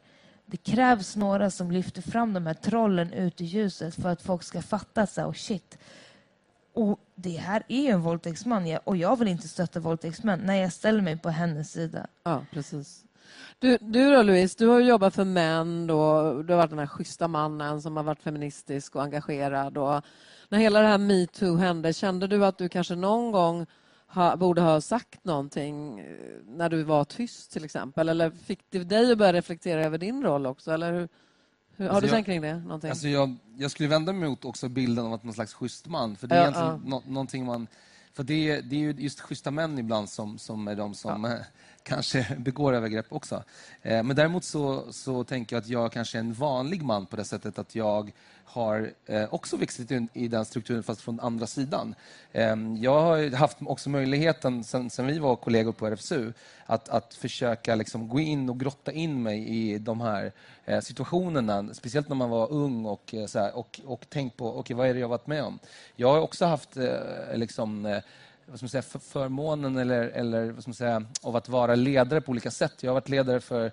[0.45, 4.43] det krävs några som lyfter fram de här trollen ut i ljuset för att folk
[4.43, 5.77] ska fatta så här, oh shit,
[6.73, 11.01] och det här är en våldtäktsman och jag vill inte stötta våldtäktsmän när jag ställer
[11.01, 12.07] mig på hennes sida.
[12.23, 13.05] Ja, precis.
[13.59, 16.87] Du, du då Louise, du har jobbat för män då, du har varit den här
[16.87, 19.77] schyssta mannen som har varit feministisk och engagerad.
[19.77, 20.03] Och
[20.49, 23.65] när hela det här metoo hände, kände du att du kanske någon gång
[24.07, 26.05] ha, borde ha sagt någonting eh,
[26.45, 28.09] när du var tyst till exempel?
[28.09, 30.71] Eller fick det dig att börja reflektera över din roll också?
[30.71, 31.09] Eller hur,
[31.81, 32.55] hur, har alltså du tänkt kring det?
[32.55, 32.89] Någonting?
[32.89, 36.15] Alltså jag, jag skulle vända mig mot också bilden av att någon slags schysst man.
[36.15, 37.01] För det är ja, egentligen ja.
[37.05, 37.67] No, någonting man...
[38.13, 41.37] För det, det är ju just schyssta män ibland som, som är de som ja.
[41.83, 43.43] kanske begår övergrepp också.
[43.81, 47.15] Eh, men däremot så, så tänker jag att jag kanske är en vanlig man på
[47.15, 48.11] det sättet att jag
[48.51, 51.95] har eh, också vuxit in i den strukturen, fast från andra sidan.
[52.33, 56.33] Ehm, jag har haft också möjligheten, sen, sen, vi var kollegor på RFSU,
[56.65, 60.31] att, att försöka liksom gå in och grotta in mig i de här
[60.65, 64.59] eh, situationerna, speciellt när man var ung och, eh, så här, och, och tänkt på
[64.59, 65.59] okay, vad är det jag varit med om.
[65.95, 66.77] Jag har också haft
[67.33, 68.01] liksom,
[68.45, 72.21] vad ska man säga, förmånen eller, eller vad ska man säga, av att vara ledare
[72.21, 72.83] på olika sätt.
[72.83, 73.71] Jag har varit ledare för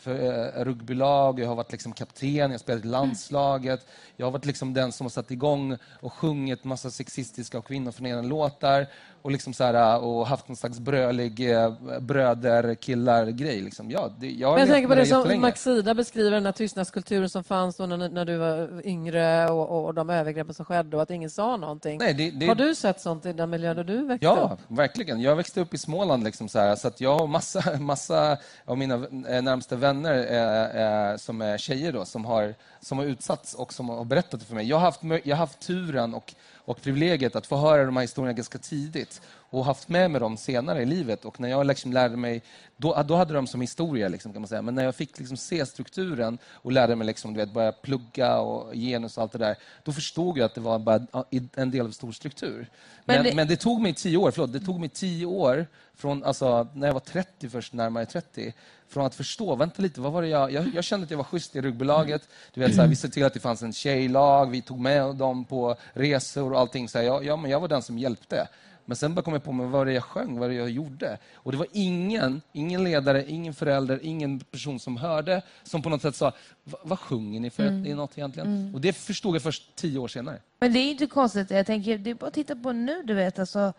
[0.00, 3.86] för eh, rugbylag, jag har varit liksom kapten, jag har spelat i landslaget.
[4.16, 8.28] Jag har varit liksom den som har satt igång och sjungit massa sexistiska och kvinnoförnedrande
[8.28, 8.86] låtar
[9.22, 13.60] och, liksom så här, och haft någon slags brölig eh, bröder-killar-grej.
[13.60, 13.90] Liksom.
[13.90, 17.76] Ja, det, jag, jag tänker på det som Maxida beskriver, den här tystnadskulturen som fanns
[17.76, 21.30] då när, när du var yngre och, och de övergreppen som skedde och att ingen
[21.30, 21.98] sa någonting.
[21.98, 22.46] Nej, det, det...
[22.46, 24.60] Har du sett sånt i den miljön där du växte ja, upp?
[24.68, 25.20] Ja, verkligen.
[25.20, 28.78] Jag växte upp i Småland, liksom så, här, så att jag har massa, massa av
[28.78, 28.94] mina
[29.28, 33.72] eh, närmsta vänner eh, eh, som är tjejer då, som har, som har utsatts och
[33.72, 34.68] som har berättat det för mig.
[34.68, 36.34] Jag har haft, jag har haft turen och
[36.70, 39.20] och privilegiet att få höra de här historierna ganska tidigt
[39.50, 41.24] och haft med mig dem senare i livet.
[41.24, 42.42] Och när jag liksom lärde mig,
[42.76, 44.62] då, då hade de som historia, liksom, kan man säga.
[44.62, 48.38] men när jag fick liksom se strukturen och lärde mig liksom, du vet, börja plugga
[48.38, 51.06] och genus och allt det där, då förstod jag att det var bara
[51.54, 52.70] en del av en stor struktur.
[53.04, 53.34] Men, men, det...
[53.34, 56.86] men det tog mig tio år, förlåt, det tog mig tio år från, alltså, när
[56.86, 58.54] jag var 30, först närmare 30,
[58.88, 60.52] från att förstå, vänta lite, vad var det jag...
[60.52, 62.28] Jag, jag kände att jag var schysst i rugbylaget.
[62.54, 65.16] Du vet, så här, vi såg till att det fanns en tjejlag, vi tog med
[65.16, 66.88] dem på resor och allting.
[66.88, 68.48] Så här, jag, ja, men jag var den som hjälpte.
[68.84, 70.70] Men sen bara kom jag på mig, vad var det jag sjöng, vad det jag
[70.70, 71.18] gjorde?
[71.34, 76.02] Och det var ingen, ingen ledare, ingen förälder, ingen person som hörde, som på något
[76.02, 76.32] sätt sa,
[76.64, 77.96] vad sjunger ni för mm.
[77.96, 78.48] något egentligen?
[78.48, 78.74] Mm.
[78.74, 80.38] Och det förstod jag först tio år senare.
[80.60, 83.14] Men det är inte konstigt, jag tänker, det är bara att titta på nu, du
[83.14, 83.72] vet, alltså,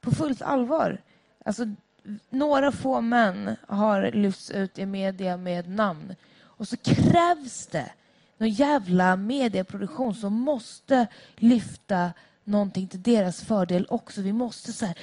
[0.00, 1.02] på fullt allvar.
[1.44, 1.64] Alltså,
[2.30, 6.14] några få män har lyfts ut i media med namn.
[6.42, 7.92] Och så krävs det
[8.38, 12.12] någon jävla medieproduktion som måste lyfta
[12.50, 14.20] någonting till deras fördel också.
[14.20, 14.98] Vi måste så här,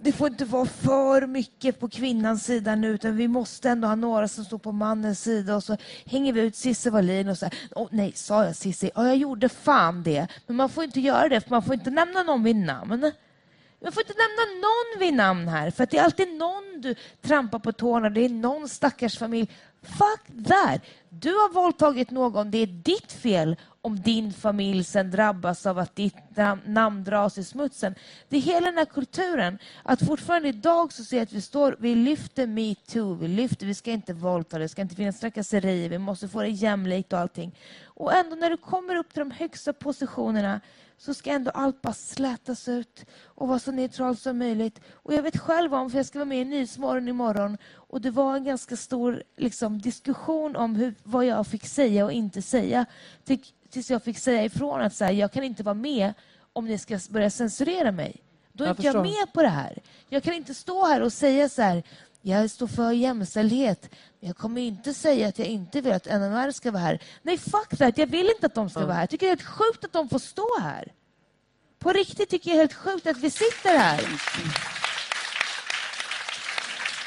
[0.00, 3.94] det får inte vara för mycket på kvinnans sida nu utan vi måste ändå ha
[3.94, 7.44] några som står på mannens sida och så hänger vi ut Cissi Wallin och så
[7.46, 8.90] här, oh, nej, sa jag Cissi?
[8.94, 10.26] Ja, jag gjorde fan det.
[10.46, 13.12] Men man får inte göra det för man får inte nämna någon vid namn.
[13.82, 17.58] Man får inte nämna någon vid namn här, för det är alltid någon du trampar
[17.58, 18.10] på tårna.
[18.10, 19.48] Det är någon stackars familj.
[19.82, 20.82] Fuck that!
[21.08, 22.50] Du har våldtagit någon.
[22.50, 23.56] Det är ditt fel
[23.88, 26.16] om din familj sen drabbas av att ditt
[26.64, 27.94] namn dras i smutsen.
[28.28, 29.58] Det är hela den här kulturen.
[29.82, 33.90] Att fortfarande idag så ser att vi står, vi lyfter metoo, vi lyfter, vi ska
[33.90, 37.54] inte våldta, det ska inte finnas trakasserier, vi måste få det jämlikt och allting.
[37.84, 40.60] Och ändå när du kommer upp till de högsta positionerna
[40.98, 44.80] så ska ändå allt bara slätas ut och vara så neutralt som möjligt.
[44.92, 48.10] Och jag vet själv om, för jag ska vara med i Nyhetsmorgon imorgon och det
[48.10, 52.86] var en ganska stor liksom, diskussion om hur, vad jag fick säga och inte säga.
[53.24, 53.38] Till,
[53.70, 56.12] tills jag fick säga ifrån att så här, jag kan inte vara med
[56.52, 58.16] om ni ska börja censurera mig.
[58.52, 59.78] Då är jag inte jag med på det här.
[60.08, 61.82] Jag kan inte stå här och säga så här,
[62.22, 63.90] jag står för jämställdhet.
[64.20, 67.02] Jag kommer inte säga att jag inte vill att NMR ska vara här.
[67.22, 67.98] Nej, fuck that.
[67.98, 69.02] Jag vill inte att de ska vara här.
[69.02, 70.92] Jag tycker det är helt sjukt att de får stå här.
[71.78, 74.00] På riktigt tycker jag det är helt sjukt att vi sitter här.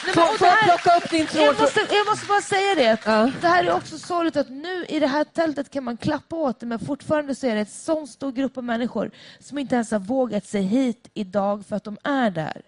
[0.06, 1.44] Nej, men, får jag plocka upp din tråd?
[1.44, 2.98] Jag måste, jag måste bara säga det.
[3.06, 3.32] Ja.
[3.42, 6.60] Det här är också sorgligt att nu i det här tältet kan man klappa åt
[6.60, 9.92] det men fortfarande så är det en sån stor grupp av människor som inte ens
[9.92, 12.62] har vågat sig hit idag för att de är där.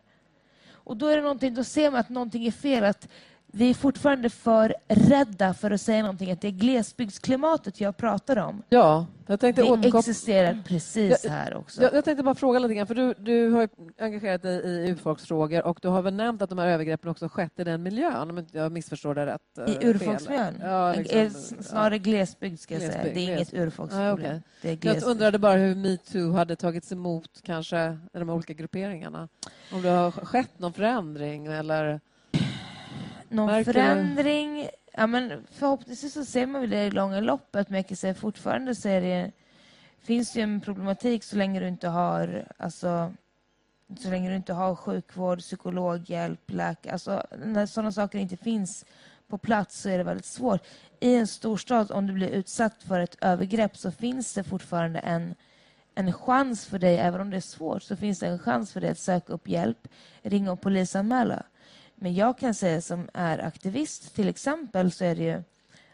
[0.73, 2.83] Och då är det någonting, då ser man att någonting är fel.
[2.83, 3.07] Att
[3.55, 6.31] vi är fortfarande för rädda för att säga någonting.
[6.31, 8.63] Att det är glesbygdsklimatet jag pratar om.
[8.69, 9.99] Ja, jag tänkte det återkom...
[9.99, 11.81] existerar precis jag, här också.
[11.81, 15.65] Jag, jag, tänkte bara fråga lite grann, för du, du har engagerat dig i urfolksfrågor
[15.65, 18.45] och du har väl nämnt att de här övergreppen också skett i den miljön, om
[18.51, 19.41] jag missförstår det rätt?
[19.67, 20.53] I eh, urfolksmiljön?
[20.61, 23.13] Ja, liksom, snarare glesbygd, ska jag glesbygd, säga.
[23.13, 23.53] Det är glesbygd.
[23.53, 24.41] inget urfolksproblem.
[24.63, 24.77] Ah, okay.
[24.81, 29.27] Jag undrade bara hur metoo hade tagits emot kanske i de olika grupperingarna.
[29.71, 31.99] Om det har skett någon förändring eller?
[33.33, 34.69] Någon Märker förändring.
[34.93, 38.13] Ja, men förhoppningsvis så ser man väl det i långa loppet, men jag kan säga
[38.13, 39.31] fortfarande så det,
[40.01, 43.13] finns det en problematik så länge du inte har alltså,
[43.99, 46.93] så länge du inte har sjukvård, psykologhjälp, läkare.
[46.93, 48.85] Alltså, när sådana saker inte finns
[49.27, 50.61] på plats så är det väldigt svårt.
[50.99, 55.35] I en storstad, om du blir utsatt för ett övergrepp så finns det fortfarande en,
[55.95, 58.81] en chans för dig, även om det är svårt, så finns det en chans för
[58.81, 59.87] dig att söka upp hjälp,
[60.21, 61.43] ringa och polisanmäla.
[62.03, 65.43] Men jag kan säga som är aktivist till exempel så är det ju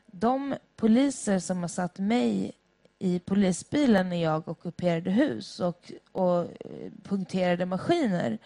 [0.05, 2.51] de poliser som har satt mig
[2.99, 8.37] i polisbilen när jag ockuperade hus och, och eh, punkterade maskiner.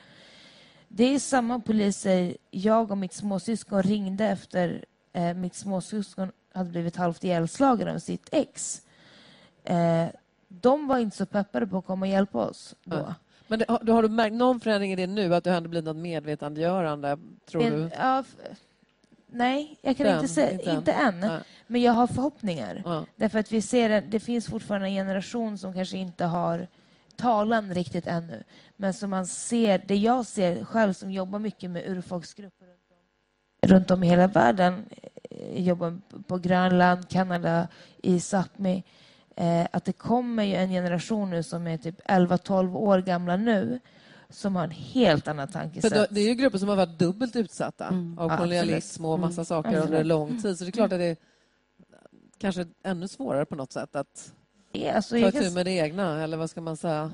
[0.88, 6.96] Det är samma poliser jag och mitt småsyskon ringde efter eh, mitt småsyskon hade blivit
[6.96, 8.82] halvt ihjälslagen av sitt ex.
[9.64, 10.08] Eh,
[10.48, 13.14] de var inte så peppade på att komma och hjälpa oss då.
[13.54, 15.36] Men det, har, har, du märkt någon förändring i det nu?
[15.36, 17.18] Att det ändå blivit något medvetandegörande?
[17.46, 17.90] Tror en, du?
[17.98, 18.24] Ja,
[19.28, 20.52] nej, jag kan Den, inte säga.
[20.52, 21.20] Inte, inte än.
[21.20, 21.40] Nej.
[21.68, 22.82] Men jag har förhoppningar.
[22.86, 23.06] Ja.
[23.16, 26.68] Därför att vi ser det finns fortfarande en generation som kanske inte har
[27.16, 28.44] talan riktigt ännu.
[28.76, 32.92] Men som man ser, det jag ser själv som jobbar mycket med urfolksgrupper runt
[33.62, 34.86] om, runt om i hela världen
[35.54, 38.84] jobbar på Grönland, Kanada, i Sápmi.
[39.36, 43.80] Eh, att det kommer ju en generation nu som är typ 11-12 år gamla nu
[44.30, 45.94] som har en helt annan tankesätt.
[45.94, 48.20] För det är ju grupper som har varit dubbelt utsatta mm.
[48.20, 49.46] av kolonialism och massa mm.
[49.46, 49.84] saker mm.
[49.84, 50.58] under lång tid.
[50.58, 51.18] Så det är klart att det är
[52.38, 54.34] kanske ännu svårare på något sätt att
[54.72, 57.12] ja, alltså, ta itu med det egna, eller vad ska man säga?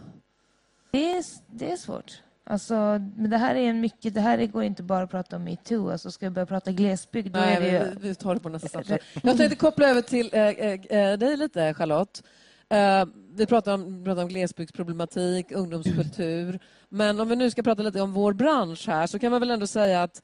[0.91, 2.21] Det är, det är svårt.
[2.49, 2.75] Alltså,
[3.15, 5.91] men det här är en mycket, det här går inte bara att prata om metoo.
[5.91, 7.99] Alltså, ska vi börja prata glesbygd, då Nej, är det ju...
[7.99, 8.97] vi, vi tar det på nästa samtal.
[9.23, 12.23] Jag tänkte koppla över till äh, äh, dig lite, Charlotte.
[12.69, 16.59] Äh, vi pratar om, pratar om glesbygdsproblematik, ungdomskultur.
[16.89, 19.51] Men om vi nu ska prata lite om vår bransch här så kan man väl
[19.51, 20.21] ändå säga att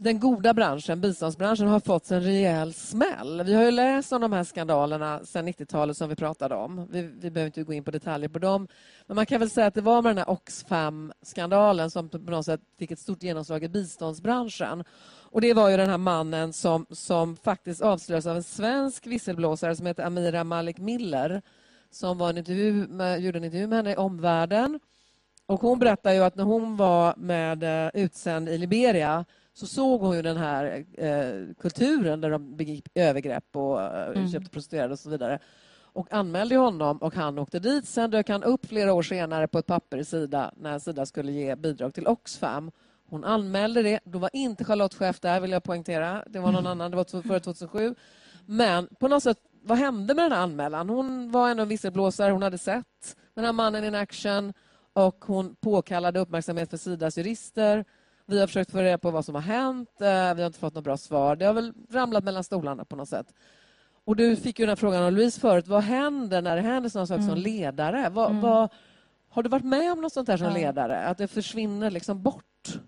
[0.00, 3.42] den goda branschen, biståndsbranschen, har fått en rejäl smäll.
[3.42, 6.86] Vi har ju läst om de här skandalerna sedan 90-talet som vi pratade om.
[6.90, 8.68] Vi, vi, behöver inte gå in på detaljer på dem.
[9.06, 12.44] Men man kan väl säga att det var med den här Oxfam-skandalen som på något
[12.44, 14.84] sätt fick ett stort genomslag i biståndsbranschen.
[15.30, 19.76] Och Det var ju den här mannen som, som faktiskt avslöjades av en svensk visselblåsare
[19.76, 21.42] som heter Amira Malik Miller
[21.90, 24.80] som var en intervju med, gjorde en intervju med henne i omvärlden.
[25.46, 29.24] Och hon berättar ju att när hon var med eh, utsänd i Liberia
[29.58, 34.28] så såg hon ju den här eh, kulturen där de begick övergrepp och eh, mm.
[34.28, 35.38] köpte prostituerade och så vidare
[35.98, 37.88] och anmälde honom och han åkte dit.
[37.88, 41.32] Sen dök han upp flera år senare på ett papper i Sida när Sida skulle
[41.32, 42.70] ge bidrag till Oxfam.
[43.08, 44.00] Hon anmälde det.
[44.04, 46.24] Då var inte Charlotte chef där, vill jag poängtera.
[46.26, 46.72] Det var någon mm.
[46.72, 47.94] annan, det var före 2007.
[48.46, 50.88] Men på något sätt, vad hände med den här anmälan?
[50.88, 52.32] Hon var ändå en visselblåsare.
[52.32, 54.52] Hon hade sett den här mannen in action
[54.92, 57.84] och hon påkallade uppmärksamhet för Sidas jurister.
[58.30, 60.00] Vi har försökt få reda på vad som har hänt.
[60.00, 61.36] Eh, vi har inte fått något bra svar.
[61.36, 63.34] Det har väl ramlat mellan stolarna på något sätt.
[64.04, 65.68] Och Du fick ju den frågan av Louise förut.
[65.68, 67.34] Vad händer när det händer sådana saker mm.
[67.34, 68.08] som ledare?
[68.08, 68.42] Vad, mm.
[68.42, 68.72] vad,
[69.28, 70.52] har du varit med om något sånt här som ja.
[70.52, 71.04] ledare?
[71.04, 72.80] Att det försvinner liksom bort?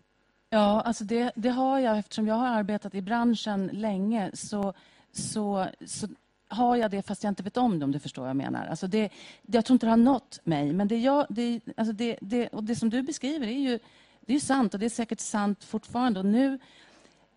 [0.50, 1.98] Ja, alltså det, det, har jag.
[1.98, 4.72] Eftersom jag har arbetat i branschen länge så,
[5.12, 6.08] så, så
[6.48, 8.66] har jag det fast jag inte vet om det, om du förstår vad jag menar.
[8.66, 9.10] Alltså det,
[9.42, 10.72] jag tror inte det har nått mig.
[10.72, 13.78] Men det, jag, det, alltså det, det, och det som du beskriver är ju
[14.30, 16.20] det är sant och det är säkert sant fortfarande.
[16.20, 16.58] Och nu,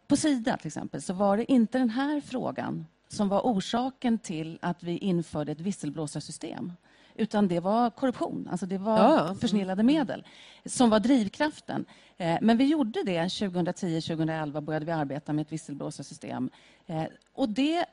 [0.08, 4.60] på Sida till exempel, så var det inte den här frågan som var orsaken till
[4.62, 6.74] att vi införde ett visselblåsarsystem.
[7.16, 9.36] Utan det var korruption, alltså det var ja.
[9.36, 10.28] försnillade medel
[10.66, 11.86] som var drivkraften.
[12.18, 16.50] Eh, men vi gjorde det 2010-2011, började vi arbeta med ett visselblåsarsystem.
[16.86, 17.86] Eh, och det,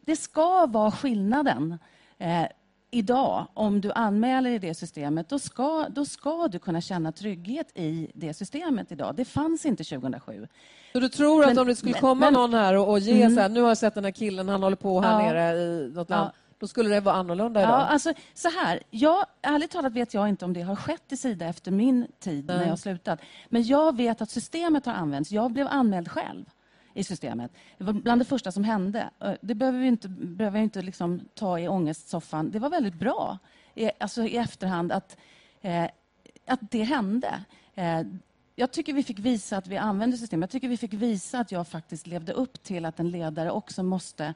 [0.00, 1.78] det ska vara skillnaden
[2.18, 2.46] eh,
[2.90, 7.70] idag, om du anmäler i det systemet, då ska, då ska du kunna känna trygghet
[7.74, 9.14] i det systemet idag.
[9.14, 10.48] Det fanns inte 2007.
[10.92, 13.22] Så du tror men, att om det skulle komma men, någon här och, och ge
[13.22, 13.34] mm.
[13.34, 15.58] så här, nu har jag sett den här killen, han håller på här ja, nere
[15.58, 16.30] i något land.
[16.34, 16.40] Ja.
[16.60, 17.72] Då skulle det vara annorlunda idag?
[17.72, 18.82] Ja, alltså, så här.
[18.90, 22.50] Jag, ärligt talat vet jag inte om det har skett i Sida efter min tid
[22.50, 22.62] mm.
[22.62, 23.20] när jag slutat.
[23.48, 25.30] Men jag vet att systemet har använts.
[25.30, 26.44] Jag blev anmäld själv
[26.98, 27.52] i systemet.
[27.78, 29.10] Det var bland det första som hände.
[29.20, 32.50] Eh, det behöver vi inte, behöver inte liksom ta i ångestsoffan.
[32.50, 33.38] Det var väldigt bra
[33.98, 35.16] alltså i efterhand att,
[35.60, 35.84] eh,
[36.46, 37.44] att det hände.
[37.74, 38.02] Eh,
[38.54, 40.48] jag tycker vi fick visa att vi använde systemet.
[40.48, 43.82] Jag tycker vi fick visa att jag faktiskt levde upp till att en ledare också
[43.82, 44.34] måste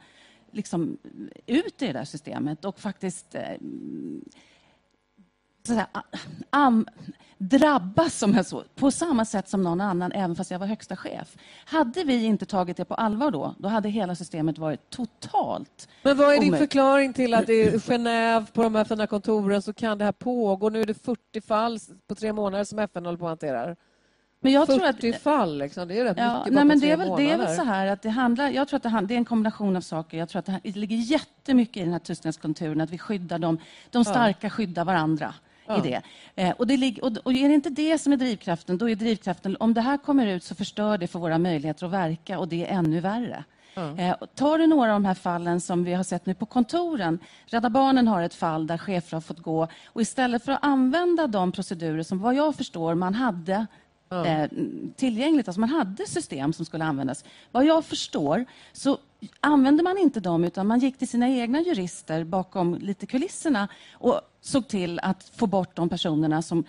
[0.51, 0.99] liksom
[1.47, 3.57] ut i det där systemet och faktiskt eh,
[5.63, 5.87] sådär,
[6.51, 6.87] am,
[7.43, 10.97] drabbas som jag så, på samma sätt som någon annan, även fast jag var högsta
[10.97, 11.37] chef.
[11.65, 16.17] Hade vi inte tagit det på allvar då, då hade hela systemet varit totalt Men
[16.17, 19.99] vad är din förklaring till att i Genève, på de här fina kontoren, så kan
[19.99, 20.69] det här pågå?
[20.69, 23.77] Nu är det 40 fall på tre månader som FN håller på att hantera.
[24.41, 26.91] Men jag 40 tror att, fall, liksom, det är rätt ja, mycket nej, men det
[26.91, 28.51] är, väl, det är väl så här att det handlar...
[28.51, 30.19] Jag tror att det, det är en kombination av saker.
[30.19, 33.59] Jag tror att det, ligger jättemycket i den här tystnadskulturen, att vi skyddar dem.
[33.91, 34.51] De starka ja.
[34.51, 35.35] skyddar varandra
[35.73, 35.87] ja.
[35.87, 36.03] i det.
[36.43, 39.57] Eh, och, det och, och är det inte det som är drivkraften, då är drivkraften
[39.61, 42.67] om det här kommer ut så förstör det för våra möjligheter att verka och det
[42.67, 43.45] är ännu värre.
[43.75, 43.99] Mm.
[43.99, 47.19] Eh, tar du några av de här fallen som vi har sett nu på kontoren.
[47.47, 51.27] Rädda Barnen har ett fall där chefer har fått gå och istället för att använda
[51.27, 53.67] de procedurer som vad jag förstår man hade
[54.13, 54.49] eh,
[54.97, 55.49] tillgängligt.
[55.49, 57.25] Alltså man hade system som skulle användas.
[57.53, 58.99] Vad jag förstår så
[59.41, 64.21] använde man inte dem utan man gick till sina egna jurister bakom lite kulisserna och
[64.41, 66.65] såg till att få bort de personerna som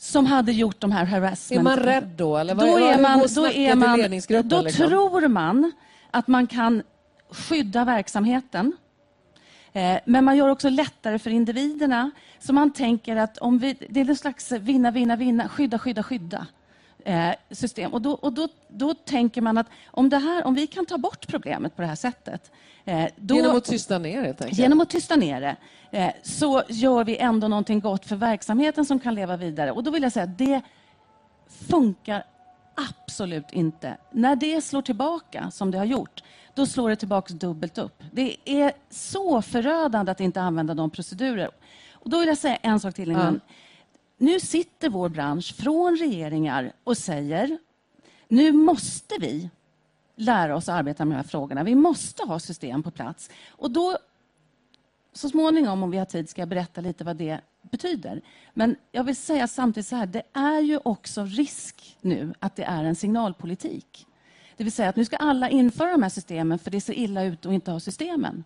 [0.00, 1.60] som hade gjort de här harassment...
[1.60, 2.36] Är man rädd då?
[2.36, 4.88] Eller vad, då är man, då är man, då liksom?
[4.88, 5.72] tror man
[6.10, 6.82] att man kan
[7.30, 8.72] skydda verksamheten.
[9.72, 12.10] Eh, men man gör också lättare för individerna.
[12.38, 16.02] Så man tänker att om vi, det är en slags vinna, vinna, vinna, skydda, skydda,
[16.02, 16.46] skydda.
[17.08, 17.92] Eh, system.
[17.92, 20.98] Och, då, och då, då tänker man att om, det här, om vi kan ta
[20.98, 22.50] bort problemet på det här sättet...
[22.84, 24.52] Eh, då, genom att tysta ner det?
[24.52, 25.56] Genom att tysta ner det
[25.98, 29.70] eh, så gör vi ändå någonting gott för verksamheten som kan leva vidare.
[29.70, 30.60] Och då vill jag säga att det
[31.68, 32.24] funkar
[32.74, 33.96] absolut Absolut inte.
[34.10, 36.22] När det slår tillbaka, som det har gjort,
[36.54, 38.02] då slår det tillbaka dubbelt upp.
[38.12, 41.50] Det är så förödande att inte använda de procedurer.
[41.92, 43.40] Och då vill jag säga en sak till innan.
[43.46, 43.54] Ja.
[44.18, 47.58] Nu sitter vår bransch från regeringar och säger
[48.28, 49.50] nu måste vi
[50.16, 51.64] lära oss att arbeta med de här frågorna.
[51.64, 53.30] Vi måste ha system på plats.
[53.48, 53.98] Och då,
[55.12, 58.22] så småningom, om vi har tid, ska jag berätta lite vad det betyder.
[58.54, 62.64] Men jag vill säga samtidigt så här, det är ju också risk nu att det
[62.64, 64.06] är en signalpolitik.
[64.56, 67.22] Det vill säga att nu ska alla införa de här systemen för det ser illa
[67.22, 68.44] ut att inte ha systemen.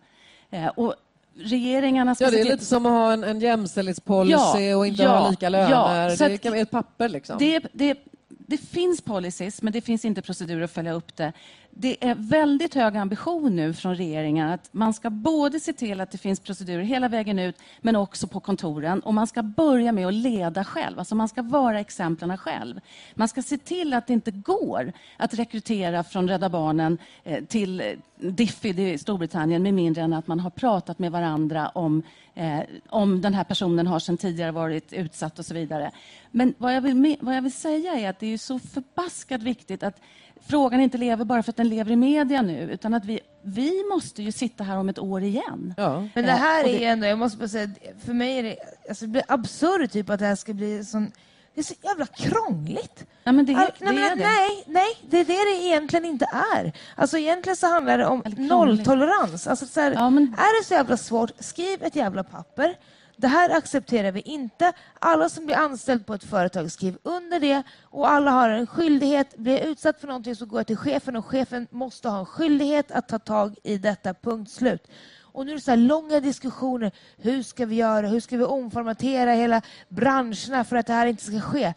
[0.49, 0.95] Eh, och
[1.35, 5.03] regeringarna ska ja, det är lite som att ha en, en jämställdhetspolicy ja, och inte
[5.03, 5.71] ja, ha lika löner.
[5.71, 7.09] Ja, det vara ett papper.
[7.09, 7.37] Liksom.
[7.39, 7.97] Det, det,
[8.29, 11.33] det finns policies, men det finns inte procedurer att följa upp det
[11.75, 16.11] det är väldigt hög ambition nu från regeringen att man ska både se till att
[16.11, 18.99] det finns procedurer hela vägen ut, men också på kontoren.
[18.99, 22.79] Och man ska börja med att leda själv, alltså man ska vara exemplen själv.
[23.15, 27.81] Man ska se till att det inte går att rekrytera från Rädda Barnen eh, till
[27.81, 27.85] eh,
[28.17, 32.03] Diffid i Storbritannien med mindre än att man har pratat med varandra om
[32.35, 32.59] eh,
[32.89, 35.91] om den här personen har sedan tidigare varit utsatt och så vidare.
[36.31, 39.83] Men vad jag vill, vad jag vill säga är att det är så förbaskat viktigt
[39.83, 40.01] att
[40.47, 43.83] frågan inte lever bara för att den lever i media nu, utan att vi, vi
[43.93, 45.73] måste ju sitta här om ett år igen.
[45.77, 46.07] Ja.
[46.15, 47.69] Men det här är ändå, jag måste bara säga,
[48.05, 48.55] för mig är det,
[48.89, 51.11] alltså det blir absurt typ att det här ska bli sån
[51.55, 53.05] det är så jävla krångligt.
[53.23, 54.23] Ja, men det, All, nej, det är det.
[54.23, 56.73] Nej, nej, det är det det egentligen inte är.
[56.95, 59.47] Alltså egentligen så handlar det om nolltolerans.
[59.47, 60.23] Alltså, så här, ja, men...
[60.23, 62.75] Är det så jävla svårt, skriv ett jävla papper
[63.17, 64.73] det här accepterar vi inte.
[64.99, 69.37] Alla som blir anställd på ett företag skriv under det och alla har en skyldighet.
[69.37, 72.25] Blir jag utsatt för någonting så går jag till chefen och chefen måste ha en
[72.25, 74.87] skyldighet att ta tag i detta, punkt slut.
[75.33, 76.91] Och nu är det så här långa diskussioner.
[77.17, 78.07] Hur ska vi göra?
[78.07, 81.73] Hur ska vi omformatera hela branscherna för att det här inte ska ske?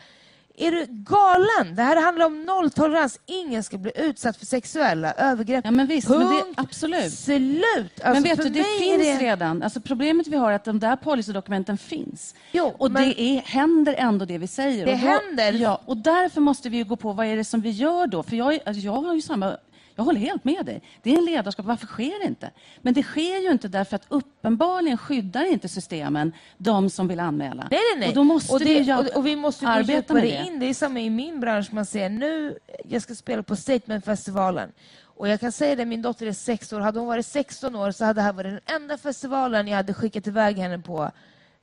[0.58, 1.76] Är du galen?
[1.76, 3.20] Det här handlar om nolltolerans.
[3.26, 5.64] Ingen ska bli utsatt för sexuella övergrepp.
[5.64, 7.12] Ja, men visst, men det, absolut.
[7.12, 8.00] Slut.
[8.04, 9.18] Alltså, men vet du, det finns det...
[9.18, 9.62] redan.
[9.62, 12.34] Alltså, problemet vi har är att de där policydokumenten finns.
[12.52, 13.02] Jo, och men...
[13.02, 14.86] det är, händer ändå det vi säger.
[14.86, 15.52] Det och då, händer.
[15.52, 18.22] Ja, och därför måste vi gå på vad är det som vi gör då.
[18.22, 19.56] För jag, alltså, jag har ju samma
[19.96, 20.82] jag håller helt med dig.
[21.02, 21.66] Det är en ledarskap.
[21.66, 22.50] Varför sker det inte?
[22.82, 27.68] Men det sker ju inte därför att uppenbarligen skyddar inte systemen de som vill anmäla.
[27.70, 28.08] Nej, nej, nej.
[28.08, 30.46] Och då måste och det, vi och, och vi måste arbeta med det.
[30.46, 30.60] In.
[30.60, 31.72] Det är samma i min bransch.
[31.72, 34.72] Man säger nu, jag ska spela på Statementfestivalen.
[35.02, 36.80] Och jag kan säga det, min dotter är sex år.
[36.80, 39.94] Hade hon varit 16 år så hade det här varit den enda festivalen jag hade
[39.94, 41.10] skickat iväg henne på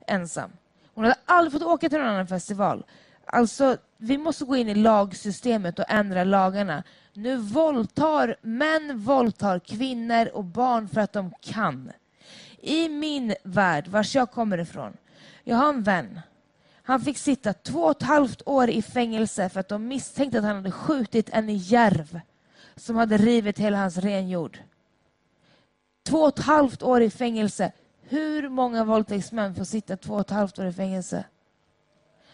[0.06, 0.50] ensam.
[0.94, 2.84] Hon hade aldrig fått åka till någon annan festival.
[3.26, 6.82] Alltså, vi måste gå in i lagsystemet och ändra lagarna.
[7.16, 11.92] Nu våldtar män våldtar kvinnor och barn för att de kan.
[12.58, 14.96] I min värld, vars jag kommer ifrån,
[15.44, 16.20] jag har en vän.
[16.82, 20.44] Han fick sitta två och ett halvt år i fängelse för att de misstänkte att
[20.44, 22.20] han hade skjutit en järv
[22.76, 24.58] som hade rivit hela hans renjord.
[26.06, 27.72] Två och ett halvt år i fängelse.
[28.02, 31.24] Hur många våldtäktsmän får sitta två och ett halvt år i fängelse?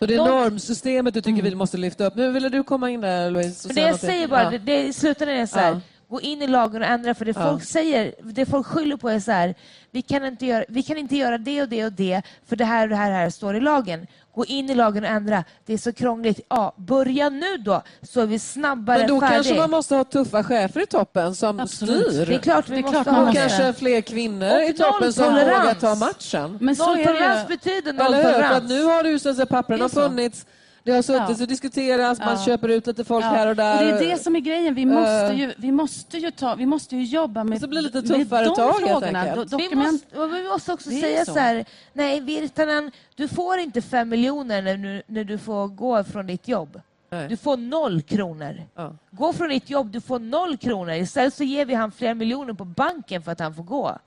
[0.00, 2.14] Så det är normsystemet du tycker vi måste lyfta upp.
[2.14, 3.72] Nu ville du komma in där, Louise.
[3.72, 4.50] det jag säger bara, ja.
[4.50, 5.80] det, det, i slutändan är det så här, ja.
[6.10, 7.14] Gå in i lagen och ändra.
[7.14, 7.50] För det ja.
[7.50, 9.54] folk säger, det folk skyller på är så här,
[9.90, 12.64] vi kan, inte göra, vi kan inte göra det och det och det, för det
[12.64, 14.06] här och det här, här står i lagen.
[14.34, 15.44] Gå in i lagen och ändra.
[15.66, 16.40] Det är så krångligt.
[16.48, 19.34] Ja, börja nu då, så är vi snabbare Men då färdig.
[19.34, 22.12] kanske man måste ha tuffa chefer i toppen som Absolut.
[22.12, 22.26] styr.
[22.26, 23.28] Det är klart vi det är måste klart ha.
[23.28, 26.58] Och kanske fler kvinnor och i toppen som vågar ta matchen.
[26.60, 28.68] Men nolltolerans betyder nolltolerans.
[28.68, 30.46] Nu har du så att papperna har funnits
[30.82, 31.42] det har suttit ja.
[31.42, 32.44] och diskuterats, man ja.
[32.44, 33.28] köper ut lite folk ja.
[33.28, 33.92] här och där.
[33.92, 34.74] Och det är det som är grejen.
[34.74, 38.02] Vi måste ju, vi måste ju, ta, vi måste ju jobba med, så blir lite
[38.02, 39.36] tuffare med de tag, frågorna.
[39.44, 41.32] Do, vi, måste, vi måste också säga så.
[41.32, 46.04] så här, nej Virtanen, du får inte fem miljoner när du, när du får gå
[46.04, 46.80] från ditt jobb.
[47.10, 47.28] Nej.
[47.28, 48.62] Du får noll kronor.
[49.10, 50.94] Gå från ditt jobb, du får noll kronor.
[50.94, 53.98] Istället så ger vi han flera miljoner på banken för att han får gå.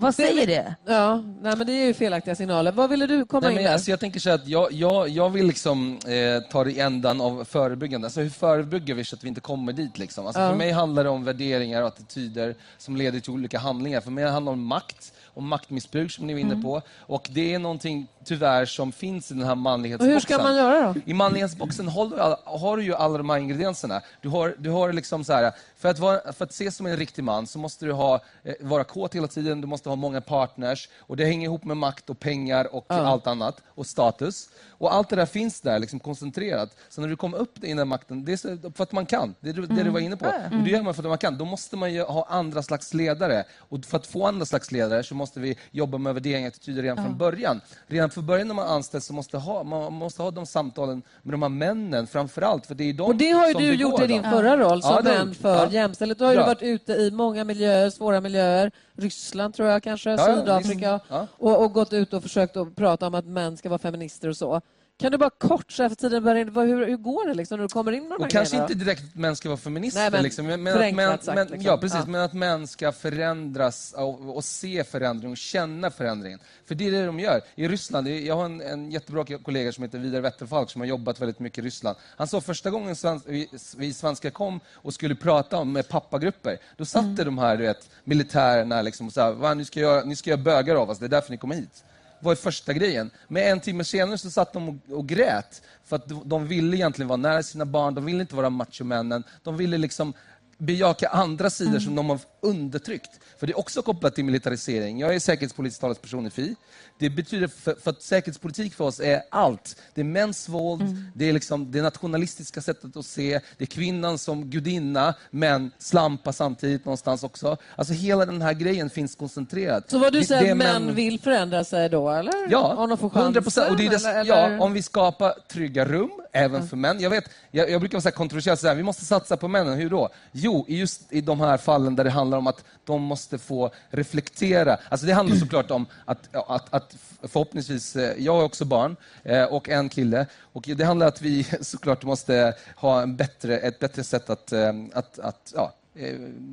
[0.00, 0.74] Vad säger det?
[0.86, 2.72] Ja, nej, men det är ju felaktiga signaler.
[2.72, 3.72] Vad ville du komma nej, in där?
[3.72, 7.20] Alltså, jag tänker så att jag, jag, jag vill liksom, eh, ta det i ändan
[7.20, 8.06] av förebyggande.
[8.06, 9.98] Alltså, hur förebygger vi så att vi inte kommer dit?
[9.98, 10.26] Liksom?
[10.26, 10.48] Alltså, ja.
[10.48, 14.00] För mig handlar det om värderingar och attityder som leder till olika handlingar.
[14.00, 16.62] För mig handlar det om makt och maktmissbruk som ni var inne mm.
[16.62, 16.82] på.
[16.98, 20.08] Och det är någonting tyvärr som finns i den här manlighetsboxen.
[20.08, 21.00] Och hur ska man göra då?
[21.04, 24.00] I manlighetsboxen har, har du ju alla de här ingredienserna.
[24.22, 26.96] Du har, du har liksom så här, för att, vara, för att ses som en
[26.96, 30.20] riktig man så måste du ha, eh, vara kåt hela tiden, du måste ha många
[30.20, 32.94] partners och det hänger ihop med makt och pengar och ja.
[32.94, 34.48] allt annat och status.
[34.80, 36.76] Och allt det där finns där liksom koncentrerat.
[36.88, 39.34] Så när du kommer upp i den makten, det är för att man kan.
[39.40, 39.84] Det är det mm.
[39.84, 40.26] du var inne på.
[40.26, 40.58] Mm.
[40.58, 41.38] Och det gör man för att man kan.
[41.38, 43.44] Då måste man ju ha andra slags ledare.
[43.58, 46.82] Och för att få andra slags ledare så måste vi jobba med värderingar och attityder
[46.82, 47.60] redan från början.
[47.86, 51.34] Redan från början när man anställs så måste ha, man måste ha de samtalen med
[51.34, 52.66] de här männen framför allt.
[52.66, 54.92] För det är de och det har ju du gjort i din förra roll som
[54.94, 55.80] ja, vän för ja.
[55.80, 56.18] jämställdhet.
[56.18, 58.70] Du har ju varit ute i många miljöer, svåra miljöer.
[58.96, 61.00] Ryssland tror jag kanske, Sydafrika.
[61.38, 64.36] Och, och gått ut och försökt att prata om att män ska vara feminister och
[64.36, 64.60] så.
[65.00, 67.62] Kan du bara kort, så här för tiden börjar, hur, hur går det liksom, när
[67.62, 70.00] du kommer in med de här Kanske grejerna, inte direkt att män ska vara feminister,
[70.00, 71.62] Nej, men, liksom, men, men, men, sagt, men liksom.
[71.62, 72.06] ja, precis, ja.
[72.06, 76.38] men att män ska förändras och, och, se förändring och känna förändringen.
[76.66, 77.40] För det är det de gör.
[77.54, 81.20] I Ryssland, jag har en, en jättebra kollega som heter Vidar Wetterfalk som har jobbat
[81.20, 81.96] väldigt mycket i Ryssland.
[82.16, 82.96] Han sa första gången
[83.26, 87.24] vi, vi svenskar kom och skulle prata om med pappagrupper, då satt mm.
[87.24, 90.74] de här du vet, militärerna liksom och sa, ni ska, göra, ni ska göra bögar
[90.74, 91.84] av oss, det är därför ni kommer hit
[92.20, 93.10] var första grejen.
[93.28, 95.62] Men en timme senare så satt de och, och grät.
[95.84, 99.24] För att de ville egentligen vara nära sina barn, de ville inte vara machomännen.
[99.42, 100.12] De ville liksom
[100.58, 101.80] bejaka andra sidor mm.
[101.80, 103.20] som de har undertryckt.
[103.38, 105.00] För det är också kopplat till militarisering.
[105.00, 106.56] Jag är säkerhetspolitisk talesperson i FI.
[106.98, 109.76] Det betyder för, för att säkerhetspolitik för oss är allt.
[109.94, 111.04] Det är mäns våld, mm.
[111.14, 116.32] det är liksom det nationalistiska sättet att se, det är kvinnan som gudinna, men slampa
[116.32, 117.56] samtidigt någonstans också.
[117.76, 119.84] Alltså hela den här grejen finns koncentrerad.
[119.86, 122.34] Så vad du säger, det, män, män vill förändra sig då, eller?
[122.50, 123.70] Ja, om de får chansen, 100%.
[123.70, 126.68] Och det är det, eller, ja, om vi skapar trygga rum, även mm.
[126.68, 127.00] för män.
[127.00, 129.78] Jag, vet, jag, jag brukar vara kontroversiell, vi måste satsa på männen.
[129.78, 130.08] Hur då?
[130.32, 133.70] Jo, just i de här fallen där det handlar handlar om att de måste få
[133.90, 134.78] reflektera.
[134.88, 139.44] Alltså det handlar såklart om att, att, att förhoppningsvis, eh, jag är också barn eh,
[139.44, 140.26] och en kille.
[140.52, 144.52] Och det handlar om att vi såklart måste ha en bättre, ett bättre sätt att,
[144.52, 145.74] eh, att, att ja,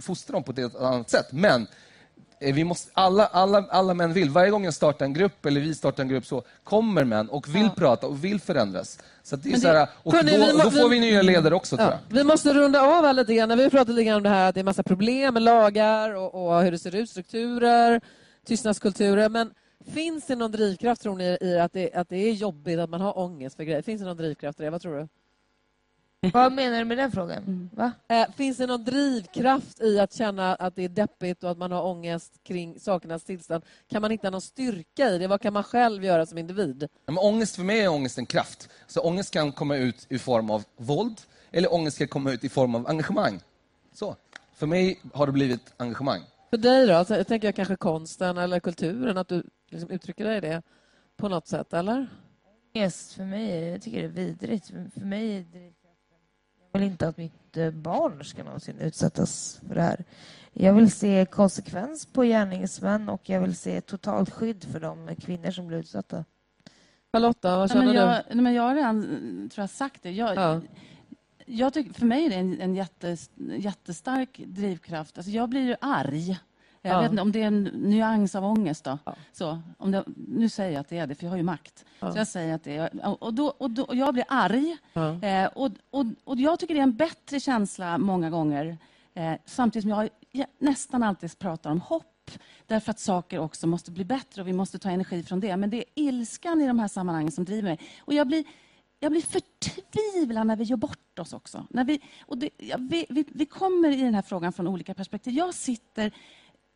[0.02, 1.32] fostra dem på ett annat sätt.
[1.32, 1.68] Men
[2.40, 4.30] vi måste, alla, alla, alla män vill.
[4.30, 7.56] Varje gång jag startar en grupp, eller vi startar en grupp, så kommer män och
[7.56, 7.74] vill ja.
[7.78, 9.00] prata och vill förändras.
[9.24, 11.76] Så det är det, så här, och då, vi, då, får vi nya ledare också,
[11.76, 12.18] ja, tror jag.
[12.18, 13.58] Vi måste runda av här lite grann.
[13.58, 16.16] Vi har pratat lite grann om det här att det är massa problem med lagar
[16.16, 18.02] och, och hur det ser ut, strukturer,
[18.46, 19.30] tystnadskulturer.
[19.30, 19.52] Men
[19.94, 23.02] finns det någon drivkraft, tror ni, i att det, att det är jobbigt att man
[23.02, 23.82] har ångest för grejer?
[23.82, 24.70] Finns det någon drivkraft i det?
[24.70, 25.08] Vad tror du?
[26.34, 27.44] Vad menar du med den frågan?
[27.44, 27.70] Mm.
[27.74, 27.92] Va?
[28.08, 31.72] Eh, finns det någon drivkraft i att känna att det är deppigt och att man
[31.72, 33.64] har ångest kring sakernas tillstånd?
[33.90, 35.28] Kan man hitta någon styrka i det?
[35.28, 36.88] Vad kan man själv göra som individ?
[37.06, 38.70] Ja, men ångest för mig är ångest en kraft.
[38.88, 41.22] Så ångest kan komma ut i form av våld
[41.52, 43.40] eller ångest kan komma ut i form av engagemang.
[43.94, 44.16] Så.
[44.54, 46.22] För mig har det blivit engagemang.
[46.50, 46.94] För dig då?
[46.94, 50.62] Alltså, jag tänker kanske konsten eller kulturen, att du liksom uttrycker dig i det
[51.18, 52.08] på något sätt, eller?
[52.74, 54.68] Yes, för mig, jag tycker det är vidrigt.
[54.68, 55.74] För mig är det
[56.72, 60.04] vill inte att mitt eh, barn ska någonsin utsättas för det här.
[60.54, 65.52] Jag vill se konsekvens på gärningsmän och jag vill se totalt skydd för de kvinnor
[65.52, 66.26] som blir utsatta.
[67.12, 68.42] Charlotta, vad känner men jag, du?
[68.42, 69.02] Men jag har redan
[69.54, 70.12] tror jag, sagt det.
[70.12, 70.62] Jag, ja.
[71.46, 75.18] jag tycker, för mig är det en, en jättes, jättestark drivkraft.
[75.18, 76.40] Alltså jag blir ju arg
[76.82, 77.02] jag ja.
[77.02, 78.84] vet inte om det är en nyans av ångest.
[78.84, 78.98] Då.
[79.06, 79.16] Ja.
[79.34, 81.86] Så, om det, nu säger jag att det är det, för jag har ju makt.
[82.00, 82.12] Ja.
[82.12, 84.78] Så jag säger att det är, och, då, och, då, och jag blir arg.
[85.22, 88.78] Eh, och, och, och jag tycker det är en bättre känsla många gånger.
[89.14, 92.32] Eh, samtidigt som jag, jag nästan alltid pratar om hopp.
[92.66, 95.58] Därför att saker också måste bli bättre och vi måste ta energi från det.
[95.58, 97.80] Men det är ilskan i de här sammanhangen som driver mig.
[98.00, 98.46] Och jag blir,
[99.00, 101.66] jag blir förtvivlad när vi gör bort oss också.
[101.70, 104.94] När vi, och det, ja, vi, vi, vi kommer i den här frågan från olika
[104.94, 105.34] perspektiv.
[105.34, 106.12] Jag sitter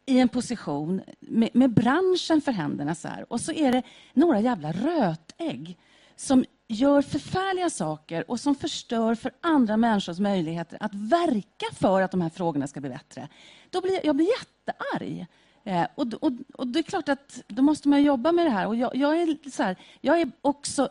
[0.06, 3.34] i en position med, med, branschen för händerna så här.
[3.34, 3.84] Och så är det
[4.14, 5.78] några jävla rötägg
[6.16, 12.12] som gör förfärliga saker och som förstör för andra människors möjligheter att verka för att
[12.12, 13.28] de här frågorna ska bli bättre.
[13.70, 15.26] Då blir, jag blir jättearg.
[15.64, 18.68] Eh, och, och, och det är klart att då måste man jobba med det här.
[18.68, 20.90] Och jag, jag, är så här, jag är också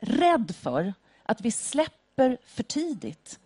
[0.00, 3.38] rädd för att vi släpper för tidigt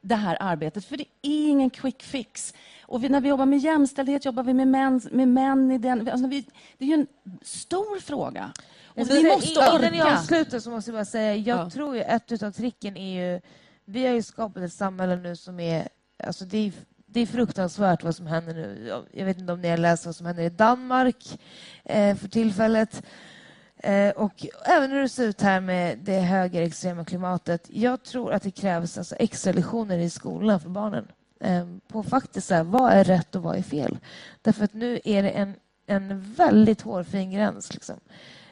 [0.00, 0.84] det här arbetet.
[0.84, 2.54] För det är ingen quick fix.
[2.82, 6.08] Och vi, när vi jobbar med jämställdhet jobbar vi med män, med män i den...
[6.08, 6.46] Alltså vi,
[6.78, 7.06] det är ju en
[7.42, 8.52] stor fråga.
[8.86, 9.78] Och vi måste orka.
[9.78, 11.70] Innan jag avslutar så måste jag bara säga, jag ja.
[11.70, 13.40] tror ju ett av tricken är ju...
[13.84, 15.88] Vi har ju skapat ett samhälle nu som är...
[16.18, 16.72] Alltså det är
[17.06, 18.92] det är fruktansvärt vad som händer nu.
[19.12, 21.38] Jag vet inte om ni har läst vad som händer i Danmark
[21.84, 23.02] eh, för tillfället.
[23.82, 27.66] Eh, och även hur det ser ut här med det högerextrema klimatet.
[27.70, 31.08] Jag tror att det krävs alltså extra lektioner i skolan för barnen
[31.40, 33.98] ehm, på faktiskt så här, vad är rätt och vad är fel.
[34.42, 35.54] Därför att nu är det en,
[35.86, 37.74] en väldigt hårfin gräns.
[37.74, 37.96] Liksom.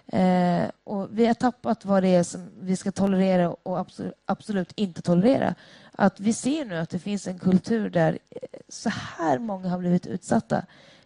[0.07, 4.73] Eh, och vi har tappat vad det är som vi ska tolerera och absolut, absolut,
[4.75, 5.55] inte tolerera.
[5.93, 9.79] Att vi ser nu att det finns en kultur där eh, så här många har
[9.79, 10.63] blivit utsatta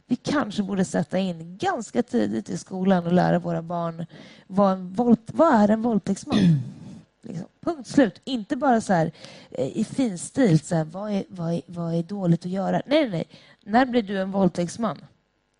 [0.06, 4.06] vi kanske borde sätta in ganska tidigt i skolan och lära våra barn
[4.46, 6.38] vad, en våld, vad är en våldtäktsman
[7.22, 7.46] Liksom.
[7.60, 8.20] Punkt slut.
[8.24, 9.12] Inte bara så här
[9.50, 12.82] eh, i finstil, så här, vad, är, vad, är, vad är dåligt att göra?
[12.86, 13.26] Nej, nej, nej.
[13.64, 14.98] När blir du en våldtäktsman?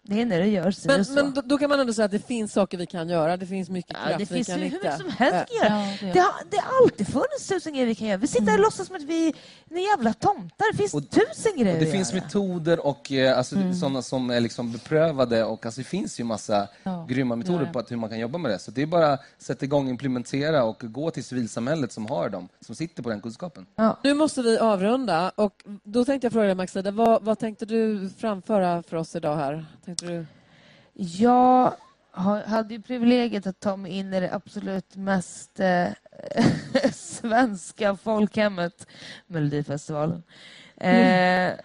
[0.06, 2.52] Det är när det görs men, men då, kan man ändå säga att det finns
[2.52, 3.36] saker vi kan göra.
[3.36, 5.80] Det finns mycket ja, Det finns hur mycket som helst vi kan göra.
[5.80, 8.18] Ja, det, det, har, det har alltid funnits tusen grejer vi kan göra.
[8.18, 8.62] Vi sitter här och mm.
[8.62, 9.34] låtsas som att vi
[9.70, 10.72] är jävla tomtar.
[10.72, 12.24] Det finns och, tusen grejer Det finns göra.
[12.24, 13.74] metoder och eh, alltså, mm.
[13.74, 15.44] sådana som är liksom beprövade.
[15.44, 17.06] Och, alltså, det finns ju massa ja.
[17.08, 18.58] grymma metoder ja, på att, hur man kan jobba med det.
[18.58, 22.48] Så det är bara att sätta igång, implementera och gå till civilsamhället som har dem,
[22.60, 23.66] som sitter på den kunskapen.
[24.02, 25.32] Nu måste vi avrunda.
[25.34, 29.36] Och då tänkte jag fråga dig, Maxida, vad, vad tänkte du framföra för oss idag
[29.36, 29.66] här?
[29.84, 30.26] Tänkte du...
[30.94, 31.74] Jag
[32.46, 35.88] hade ju privilegiet att ta mig in i det absolut mest eh,
[36.92, 38.86] svenska folkhemmet,
[39.26, 40.22] Melodifestivalen.
[40.76, 41.50] Mm.
[41.50, 41.58] Eh,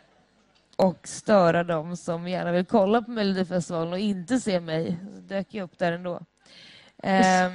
[0.76, 4.98] och störa dem som gärna vill kolla på Melodifestivalen och inte se mig.
[5.16, 6.20] Så dök jag upp där ändå.
[7.04, 7.52] Eh,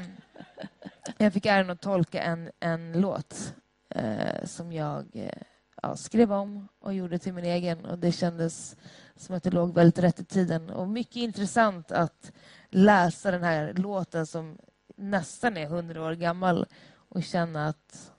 [1.19, 3.55] jag fick äran att tolka en, en låt
[3.91, 5.43] eh, som jag eh,
[5.83, 8.77] ja, skrev om och gjorde till min egen och det kändes
[9.17, 10.71] som att det låg väldigt rätt i tiden.
[10.71, 12.33] Och mycket intressant att
[12.71, 14.59] läsa den här låten som
[14.97, 16.67] nästan är hundra år gammal
[17.09, 18.13] och känna att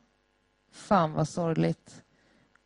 [0.72, 2.02] fan vad sorgligt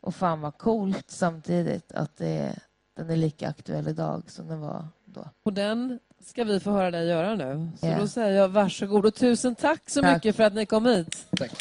[0.02, 2.56] och fan vad coolt samtidigt att det,
[2.94, 5.30] den är lika aktuell idag som den var då.
[5.44, 7.72] Och den ska vi få höra dig göra nu.
[7.80, 8.00] Så yeah.
[8.00, 10.14] då säger jag varsågod och tusen tack så tack.
[10.14, 11.28] mycket för att ni kom hit.
[11.38, 11.52] Tack.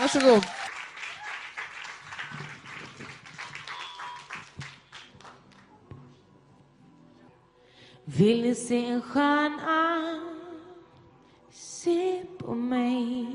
[0.00, 0.42] Varsågod.
[8.20, 10.20] Vill ni se en stjärna?
[11.50, 13.26] Se på mig.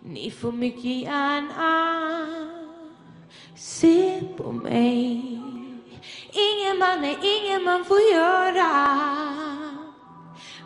[0.00, 2.26] Ni får mycket gärna.
[3.56, 5.42] Se på mig.
[6.32, 8.70] Ingen man är ingen man får göra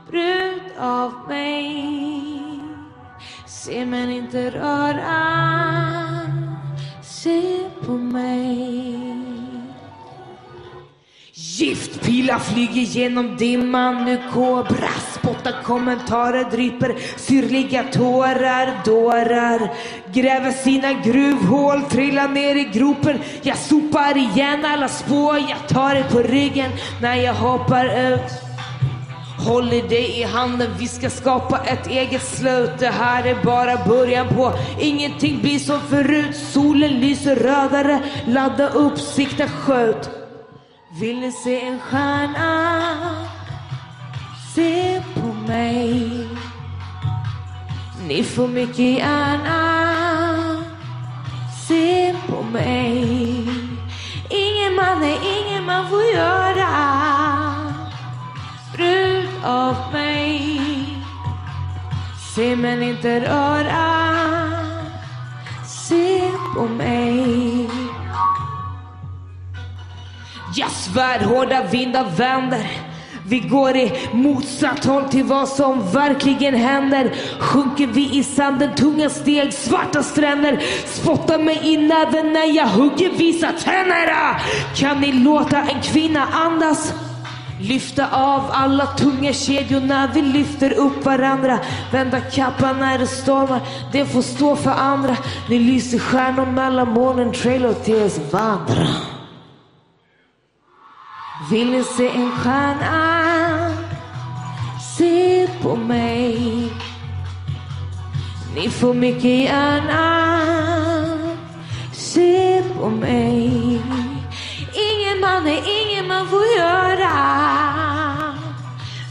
[0.09, 2.41] brud av mig.
[3.47, 5.23] Se men inte röra.
[7.03, 9.14] Se på mig.
[11.57, 14.89] Giftpilar flyger genom dimman, nu kobra
[15.19, 19.71] spottar kommentarer, dryper syrliga tårar, dårar
[20.13, 23.19] gräver sina gruvhål, trillar ner i gropen.
[23.43, 26.71] Jag sopar igen alla spår, jag tar det på ryggen
[27.03, 28.33] när jag hoppar ut.
[29.47, 32.71] Håller dig i handen, vi ska skapa ett eget slut.
[32.79, 36.37] Det här är bara början på ingenting blir som förut.
[36.37, 40.24] Solen lyser rödare, ladda upp, sikta, skjut.
[41.01, 43.27] Vill ni se en stjärna?
[44.55, 46.29] Se på mig.
[48.09, 49.85] Ni får mycket gärna
[51.69, 53.49] se på mig.
[54.31, 56.71] Ingen man är ingen man får göra
[58.73, 60.61] brud av mig.
[62.35, 64.05] Se men inte röra.
[65.67, 67.54] Se på mig.
[70.85, 72.67] Svärdhårda svär hårda vindar vänder.
[73.27, 77.15] Vi går i motsatt håll till vad som verkligen händer.
[77.39, 80.63] Sjunker vi i sanden, tunga steg, svarta stränder.
[80.87, 84.41] Spottar mig i näven när jag hugger, visa tänderna.
[84.77, 86.93] Kan ni låta en kvinna andas?
[87.61, 91.59] Lyfta av alla tunga kedjor när vi lyfter upp varandra.
[91.93, 93.61] Vända kappan när det stormar,
[93.93, 95.17] det får stå för andra.
[95.49, 99.14] Ni lyser stjärnor mellan molnen, trailer tills vandra.
[101.51, 103.71] Vill ni se en stjärna?
[104.97, 106.73] Se på mig.
[108.55, 110.41] Ni får mycket gärna
[111.93, 113.81] se på mig.
[114.73, 117.11] Ingen man är ingen man får göra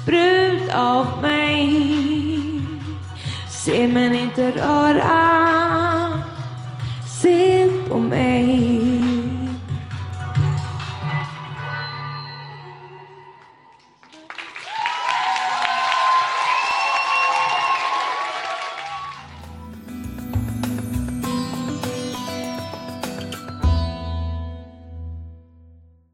[0.05, 1.93] brud av mig.
[3.49, 5.43] Se men inte röra.
[7.21, 8.92] Se på mig.